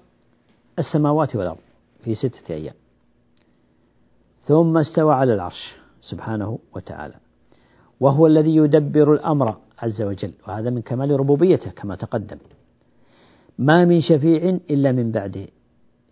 السماوات 0.79 1.37
والأرض 1.37 1.59
في 2.05 2.15
ستة 2.15 2.55
أيام 2.55 2.75
ثم 4.45 4.79
استوى 4.79 5.15
على 5.15 5.35
العرش 5.35 5.75
سبحانه 6.03 6.59
وتعالى 6.75 7.15
وهو 8.01 8.27
الذي 8.27 8.57
يدبر 8.57 9.13
الأمر 9.13 9.57
عز 9.79 10.03
وجل. 10.03 10.33
وهذا 10.49 10.71
من 10.71 10.83
كمال 10.83 11.21
ربوبيته 11.21 11.71
كما 11.71 11.95
تقدم. 11.95 12.39
ما 13.59 13.85
من 13.85 14.01
شفيع 14.01 14.59
إلا 14.71 14.93
من 14.93 15.11
بعد 15.11 15.49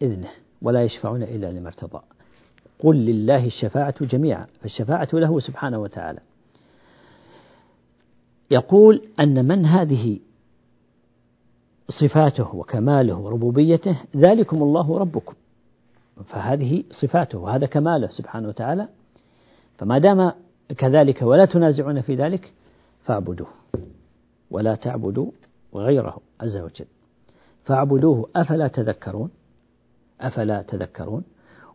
إذنه 0.02 0.30
ولا 0.62 0.84
يشفعون 0.84 1.22
إلا 1.22 1.52
لما 1.52 1.68
ارتضى. 1.68 2.00
قل 2.78 2.96
لله 2.96 3.46
الشفاعة 3.46 4.04
جميعا 4.04 4.46
فالشفاعة 4.60 5.08
له 5.12 5.40
سبحانه 5.40 5.78
وتعالى. 5.78 6.18
يقول 8.50 9.02
أن 9.20 9.44
من 9.44 9.66
هذه 9.66 10.18
صفاته 11.88 12.54
وكماله 12.54 13.16
وربوبيته 13.18 13.98
ذلكم 14.16 14.62
الله 14.62 14.98
ربكم. 14.98 15.34
فهذه 16.24 16.84
صفاته 16.90 17.38
وهذا 17.38 17.66
كماله 17.66 18.08
سبحانه 18.08 18.48
وتعالى. 18.48 18.88
فما 19.78 19.98
دام 19.98 20.32
كذلك 20.78 21.22
ولا 21.22 21.44
تنازعون 21.44 22.00
في 22.00 22.14
ذلك 22.14 22.52
فاعبدوه 23.04 23.48
ولا 24.50 24.74
تعبدوا 24.74 25.30
غيره 25.74 26.20
عز 26.40 26.56
وجل. 26.56 26.86
فاعبدوه 27.66 28.28
أفلا 28.36 28.68
تذكرون؟ 28.68 29.30
أفلا 30.20 30.62
تذكرون؟ 30.62 31.22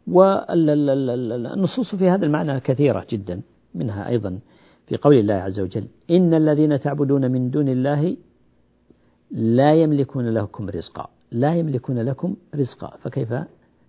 والنصوص 0.07 1.95
في 1.95 2.09
هذا 2.09 2.25
المعنى 2.25 2.59
كثيرة 2.59 3.05
جدا 3.09 3.41
منها 3.75 4.09
أيضا 4.09 4.39
في 4.87 4.97
قول 4.97 5.15
الله 5.19 5.33
عز 5.33 5.59
وجل 5.59 5.85
إن 6.09 6.33
الذين 6.33 6.79
تعبدون 6.79 7.31
من 7.31 7.49
دون 7.49 7.69
الله 7.69 8.17
لا 9.31 9.73
يملكون 9.73 10.29
لكم 10.29 10.69
رزقا 10.69 11.09
لا 11.31 11.55
يملكون 11.55 11.99
لكم 11.99 12.35
رزقا 12.55 12.97
فكيف 12.97 13.33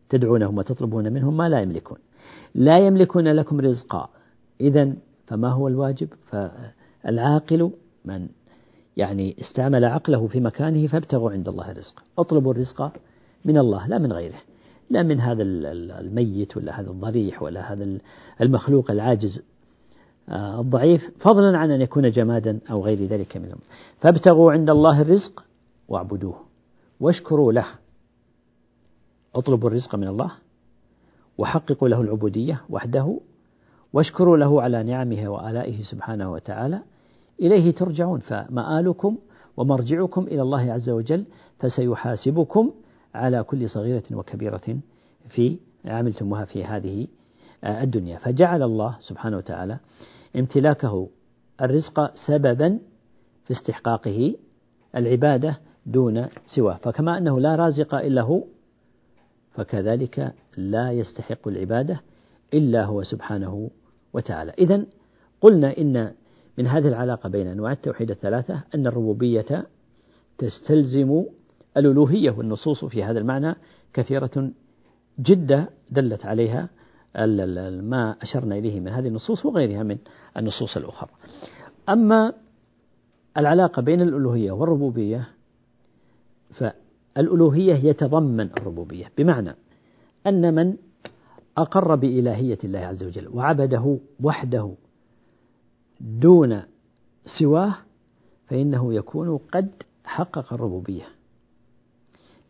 تدعونهم 0.09 0.59
وتطلبون 0.59 1.13
منهم 1.13 1.37
ما 1.37 1.49
لا 1.49 1.61
يملكون؟ 1.61 1.99
لا 2.55 2.79
يملكون 2.79 3.29
لكم 3.29 3.61
رزقا 3.61 4.09
إذا 4.61 4.93
فما 5.27 5.49
هو 5.49 5.69
الواجب؟ 5.69 6.09
فالعاقل 6.31 7.71
من 8.05 8.29
يعني 8.97 9.37
استعمل 9.41 9.85
عقله 9.85 10.27
في 10.27 10.41
مكانه 10.41 10.87
فابتغوا 10.87 11.31
عند 11.31 11.49
الله 11.49 11.71
الرزق. 11.71 12.03
اطلبوا 12.19 12.53
الرزق 12.53 12.93
من 13.45 13.59
الله 13.59 13.87
لا 13.87 13.99
من 13.99 14.13
غيره. 14.13 14.39
لا 14.91 15.03
من 15.03 15.21
هذا 15.21 15.43
الميت 15.43 16.57
ولا 16.57 16.81
هذا 16.81 16.91
الضريح 16.91 17.43
ولا 17.43 17.73
هذا 17.73 17.99
المخلوق 18.41 18.91
العاجز 18.91 19.43
آه، 20.29 20.61
الضعيف 20.61 21.11
فضلا 21.21 21.59
عن 21.59 21.71
أن 21.71 21.81
يكون 21.81 22.11
جمادا 22.11 22.59
أو 22.71 22.85
غير 22.85 23.05
ذلك 23.05 23.37
منهم 23.37 23.59
فابتغوا 24.01 24.53
عند 24.53 24.71
الله 24.71 25.01
الرزق 25.01 25.45
واعبدوه 25.89 26.37
واشكروا 27.01 27.53
له. 27.53 27.67
اطلبوا 29.35 29.69
الرزق 29.69 29.95
من 29.95 30.09
الله 30.09 30.33
وحققوا 31.39 31.89
له 31.89 32.01
العبودية 32.01 32.61
وحده 32.71 33.21
واشكروا 33.93 34.37
له 34.37 34.63
على 34.63 34.83
نعمه 34.83 35.29
وآلائه 35.29 35.83
سبحانه 35.83 36.33
وتعالى. 36.33 36.83
إليه 37.41 37.71
ترجعون 37.71 38.21
فمآلكم 38.21 39.19
ومرجعكم 39.57 40.23
إلى 40.23 40.43
الله 40.43 40.73
عز 40.73 40.91
وجل 40.91 41.25
فسيحاسبكم 41.59 42.73
على 43.15 43.43
كل 43.43 43.69
صغيرة 43.69 44.03
وكبيرة 44.13 44.79
في 45.29 45.59
عملتموها 45.85 46.45
في 46.45 46.65
هذه 46.65 47.07
الدنيا. 47.65 48.19
فجعل 48.19 48.63
الله 48.63 48.97
سبحانه 49.01 49.37
وتعالى 49.37 49.79
امتلاكه 50.37 51.09
الرزق 51.63 52.15
سببا 52.27 52.79
في 53.45 53.51
استحقاقه 53.53 54.35
العبادة 54.97 55.59
دون 55.87 56.27
سواه. 56.47 56.77
فكما 56.77 57.19
أنه 57.19 57.41
لا 57.41 57.57
رازق 57.57 57.95
إلا 57.95 58.23
هو 58.23 58.45
فكذلك 59.53 60.35
لا 60.57 60.93
يستحق 60.93 61.49
العبادة 61.49 62.01
إلا 62.55 62.85
هو 62.85 63.03
سبحانه 63.03 63.71
وتعالى. 64.13 64.53
إذا 64.59 64.85
قلنا 65.41 65.79
إن 65.79 66.13
من 66.59 66.67
هذه 66.67 66.89
العلاقة 66.89 67.29
بين 67.29 67.47
أنواع 67.47 67.73
التوحيد 67.73 68.11
الثلاثة 68.11 68.61
أن 68.75 68.87
الربوبية 68.87 69.67
تستلزم 70.39 71.25
الألوهية 71.77 72.31
والنصوص 72.31 72.85
في 72.85 73.05
هذا 73.05 73.19
المعنى 73.19 73.55
كثيرة 73.95 74.51
جدا 75.21 75.67
دلت 75.91 76.27
عليها 76.27 76.69
ما 77.83 78.17
أشرنا 78.23 78.59
إليه 78.59 78.81
من 78.81 78.89
هذه 78.89 79.09
النصوص 79.09 79.47
وغيرها 79.47 79.83
من 79.83 79.99
النصوص 80.37 80.77
الأخرى. 80.77 81.11
أما 81.89 82.33
العلاقة 83.37 83.83
بين 83.83 84.01
الألوهية 84.03 84.53
والربوبية 84.53 85.29
فالألوهية 86.51 87.75
يتضمن 87.75 88.51
الربوبية 88.59 89.13
بمعنى 89.19 89.55
أن 90.27 90.55
من 90.55 90.77
أقر 91.57 91.95
بإلهية 91.95 92.59
الله 92.65 92.79
عز 92.79 93.03
وجل 93.05 93.29
وعبده 93.29 93.99
وحده 94.23 94.75
دون 96.03 96.63
سواه 97.39 97.75
فإنه 98.47 98.95
يكون 98.95 99.39
قد 99.39 99.71
حقق 100.05 100.53
الربوبية 100.53 101.05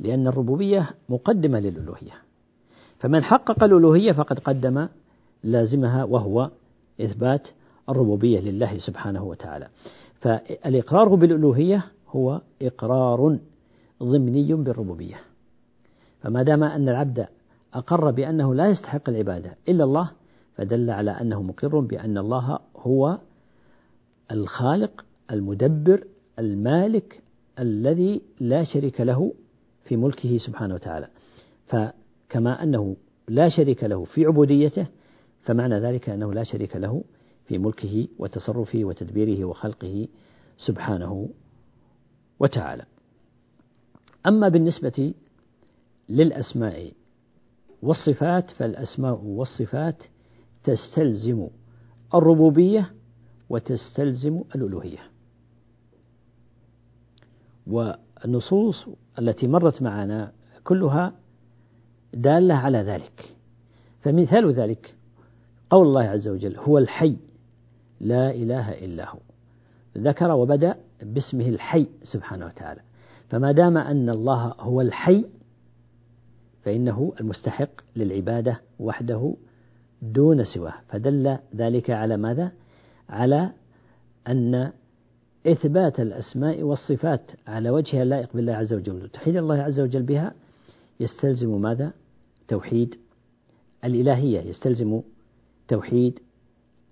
لأن 0.01 0.27
الربوبية 0.27 0.91
مقدمة 1.09 1.61
للألوهية. 1.61 2.12
فمن 2.99 3.25
حقق 3.25 3.65
الألوهية 3.65 4.12
فقد 4.12 4.38
قدم 4.38 4.88
لازمها 5.43 6.05
وهو 6.05 6.51
إثبات 7.01 7.49
الربوبية 7.88 8.41
لله 8.41 8.79
سبحانه 8.79 9.25
وتعالى. 9.25 9.69
فالإقرار 10.21 11.15
بالألوهية 11.15 11.85
هو 12.09 12.41
إقرار 12.62 13.38
ضمني 14.03 14.55
بالربوبية. 14.55 15.21
فما 16.21 16.43
دام 16.43 16.65
أن 16.65 16.88
العبد 16.88 17.27
أقر 17.75 18.11
بأنه 18.11 18.55
لا 18.55 18.69
يستحق 18.69 19.09
العبادة 19.09 19.57
إلا 19.69 19.85
الله 19.85 20.11
فدل 20.57 20.91
على 20.91 21.11
أنه 21.11 21.43
مقر 21.43 21.81
بأن 21.81 22.19
الله 22.19 22.59
هو 22.77 23.19
الخالق 24.33 25.05
المدبر 25.31 26.05
المالك 26.38 27.23
الذي 27.59 28.23
لا 28.40 28.64
شريك 28.64 29.01
له 29.01 29.33
في 29.85 29.97
ملكه 29.97 30.38
سبحانه 30.38 30.75
وتعالى. 30.75 31.09
فكما 31.66 32.62
أنه 32.62 32.97
لا 33.29 33.49
شريك 33.49 33.85
له 33.85 34.05
في 34.05 34.25
عبوديته 34.25 34.87
فمعنى 35.42 35.75
ذلك 35.75 36.09
أنه 36.09 36.33
لا 36.33 36.42
شريك 36.42 36.77
له 36.77 37.05
في 37.47 37.59
ملكه 37.59 38.09
وتصرفه 38.18 38.85
وتدبيره 38.85 39.45
وخلقه 39.45 40.09
سبحانه 40.59 41.29
وتعالى. 42.40 42.85
أما 44.27 44.49
بالنسبة 44.49 45.14
للأسماء 46.09 46.92
والصفات 47.83 48.51
فالأسماء 48.51 49.21
والصفات 49.25 50.03
تستلزم 50.64 51.49
الربوبية 52.14 52.92
وتستلزم 53.53 54.43
الألوهية. 54.55 54.99
والنصوص 57.67 58.87
التي 59.19 59.47
مرت 59.47 59.83
معنا 59.83 60.33
كلها 60.65 61.12
دالة 62.15 62.55
على 62.55 62.79
ذلك. 62.79 63.37
فمثال 64.01 64.53
ذلك 64.53 64.95
قول 65.71 65.87
الله 65.87 66.03
عز 66.03 66.29
وجل 66.29 66.57
هو 66.57 66.79
الحي 66.79 67.17
لا 68.01 68.31
إله 68.31 68.85
إلا 68.85 69.11
هو. 69.11 69.19
ذكر 69.99 70.31
وبدأ 70.31 70.77
باسمه 71.03 71.49
الحي 71.49 71.87
سبحانه 72.03 72.47
وتعالى. 72.47 72.81
فما 73.29 73.53
دام 73.53 73.77
أن 73.77 74.11
الله 74.11 74.55
هو 74.61 74.81
الحي 74.81 75.25
فإنه 76.65 77.13
المستحق 77.21 77.71
للعبادة 77.96 78.61
وحده 78.79 79.35
دون 80.03 80.44
سواه. 80.44 80.75
فدل 80.88 81.38
ذلك 81.57 81.90
على 81.90 82.17
ماذا؟ 82.17 82.53
على 83.13 83.50
أن 84.29 84.73
إثبات 85.46 86.00
الأسماء 86.00 86.63
والصفات 86.63 87.31
على 87.46 87.71
وجهها 87.71 88.02
اللائق 88.02 88.29
بالله 88.35 88.52
عز 88.52 88.73
وجل. 88.73 89.08
توحيد 89.08 89.37
الله 89.37 89.63
عز 89.63 89.81
وجل 89.81 90.02
بها 90.02 90.35
يستلزم 91.00 91.60
ماذا؟ 91.60 91.92
توحيد 92.48 92.94
الإلهية. 93.85 94.40
يستلزم 94.40 95.00
توحيد 95.69 96.19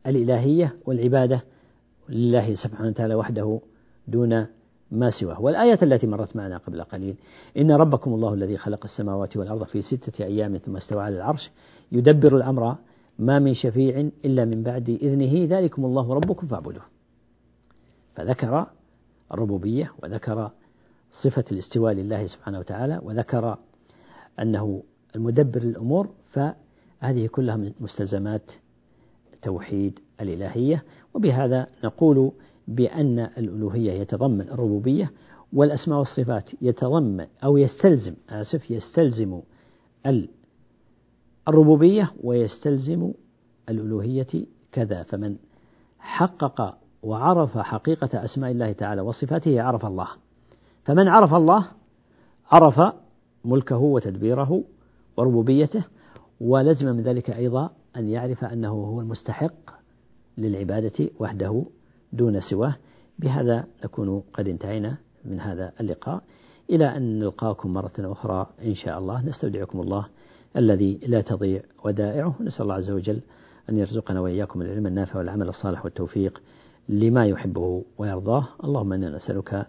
الإلهية 0.07 0.77
والعبادة 0.87 1.43
لله 2.09 2.55
سبحانه 2.55 2.89
وتعالى 2.89 3.15
وحده 3.15 3.61
دون 4.09 4.47
ما 4.91 5.11
سواه. 5.11 5.41
والآية 5.41 5.79
التي 5.83 6.07
مرت 6.07 6.37
معنا 6.37 6.57
قبل 6.59 6.83
قليل 6.83 7.17
إن 7.57 7.71
ربكم 7.71 8.15
الله 8.15 8.35
الذي 8.35 8.57
خلق 8.57 8.85
السماوات 8.85 9.37
والأرض 9.37 9.65
في 9.65 9.83
ستة 9.83 10.25
أيام 10.25 10.57
ثم 10.57 10.77
استوى 10.77 11.03
على 11.03 11.17
العرش 11.17 11.51
يدبر 11.93 12.37
الأمر 12.37 12.77
ما 13.21 13.39
من 13.39 13.55
شفيع 13.55 14.11
إلا 14.25 14.45
من 14.45 14.63
بعد 14.63 14.89
إذنه 14.89 15.59
ذلكم 15.59 15.85
الله 15.85 16.15
ربكم 16.15 16.47
فاعبدوه. 16.47 16.83
فذكر 18.15 18.67
الربوبية 19.33 19.93
وذكر 20.03 20.51
صفة 21.13 21.45
الاستواء 21.53 21.93
لله 21.93 22.27
سبحانه 22.27 22.59
وتعالى 22.59 23.01
وذكر 23.03 23.59
أنه 24.41 24.83
المدبر 25.17 25.63
للأمور 25.63 26.09
فهذه 26.33 27.27
كلها 27.27 27.57
من 27.57 27.73
مستلزمات 27.81 28.53
توحيد 29.43 29.99
الإلهية. 30.21 30.85
وبهذا 31.15 31.67
نقول 31.85 32.33
بأن 32.69 33.19
الألوهية 33.19 33.93
يتضمن 33.93 34.49
الربوبية 34.49 35.13
والأسماء 35.53 35.99
والصفات 35.99 36.51
يتضمن 36.63 37.27
أو 37.45 37.57
يستلزم 37.57 38.15
آسف 38.31 38.71
يستلزم 38.71 39.41
الربوبية 41.51 42.13
ويستلزم 42.23 43.13
الألوهية 43.69 44.47
كذا 44.73 45.03
فمن 45.03 45.37
حقق 45.99 46.79
وعرف 47.03 47.59
حقيقة 47.59 48.25
أسماء 48.25 48.51
الله 48.51 48.73
تعالى 48.73 49.01
وصفاته 49.01 49.63
عرف 49.63 49.87
الله. 49.87 50.09
فمن 50.85 51.09
عرف 51.09 51.35
الله 51.35 51.67
عرف 52.51 52.95
ملكه 53.45 53.77
وتدبيره 53.77 54.65
وربوبيته 55.17 55.85
ولزم 56.41 56.87
من 56.87 57.03
ذلك 57.03 57.31
أيضا 57.31 57.71
أن 57.97 58.09
يعرف 58.09 58.45
أنه 58.45 58.69
هو 58.69 59.01
المستحق 59.01 59.71
للعبادة 60.39 61.11
وحده 61.21 61.65
دون 62.13 62.41
سواه. 62.41 62.77
بهذا 63.19 63.65
نكون 63.85 64.23
قد 64.33 64.49
انتهينا 64.49 64.97
من 65.25 65.41
هذا 65.41 65.73
اللقاء. 65.81 66.23
إلى 66.71 66.97
أن 66.97 67.19
نلقاكم 67.19 67.73
مرة 67.73 67.93
أخرى 67.99 68.47
إن 68.65 68.75
شاء 68.75 68.99
الله. 68.99 69.27
نستودعكم 69.27 69.81
الله. 69.81 70.07
الذي 70.57 71.01
لا 71.07 71.21
تضيع 71.21 71.63
ودائعه. 71.85 72.35
نسأل 72.41 72.63
الله 72.63 72.75
عز 72.75 72.91
وجل 72.91 73.21
أن 73.71 73.77
يرزقنا 73.77 74.21
وإياكم 74.21 74.63
العلم 74.63 74.87
النافع 74.87 75.19
والعمل 75.19 75.49
الصالح 75.49 75.85
والتوفيق 75.85 76.43
لما 76.89 77.27
يحبه 77.27 77.85
ويرضاه. 77.99 78.45
اللهم 78.65 78.93
إنا 78.93 79.11
نسألك 79.11 79.67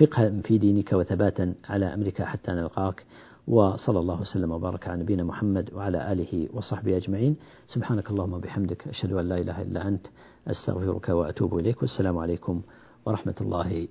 فقها 0.00 0.30
في 0.44 0.58
دينك 0.58 0.92
وثباتا 0.92 1.54
على 1.68 1.94
أمرك 1.94 2.22
حتى 2.22 2.52
نلقاك. 2.52 3.04
وصلى 3.48 3.98
الله 3.98 4.20
وسلم 4.20 4.50
وبارك 4.52 4.88
على 4.88 5.02
نبينا 5.02 5.24
محمد 5.24 5.70
وعلى 5.74 6.12
آله 6.12 6.48
وصحبه 6.52 6.96
أجمعين. 6.96 7.36
سبحانك 7.68 8.10
اللهم 8.10 8.32
وبحمدك 8.32 8.88
أشهد 8.88 9.12
أن 9.12 9.28
لا 9.28 9.38
إله 9.38 9.62
إلا 9.62 9.88
أنت 9.88 10.06
أستغفرك 10.48 11.08
وأتوب 11.08 11.58
إليك. 11.58 11.82
والسلام 11.82 12.18
عليكم 12.18 12.62
ورحمة 13.06 13.34
الله 13.40 13.88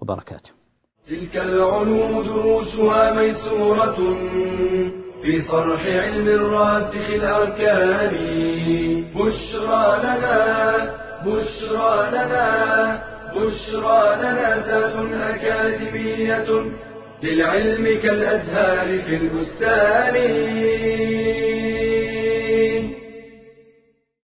وبركاته. 0.00 0.50
تلك 1.06 1.36
العلوم 1.36 2.22
دروسها 2.26 3.14
ميسورة. 3.14 3.98
في 5.22 5.42
صرح 5.42 5.86
علم 5.86 6.28
الراسخ 6.28 7.10
الأركان. 7.10 8.14
بشرى 9.14 10.00
لنا 10.02 10.90
بشرى 11.26 12.08
لنا 12.12 13.02
بشرى 13.36 14.16
لنا 14.20 14.48
ذات 14.66 14.94
أكاديمية 15.34 16.48
للعلم 17.22 18.00
كالأزهار 18.02 19.02
في 19.02 19.16
البستان. 19.16 20.16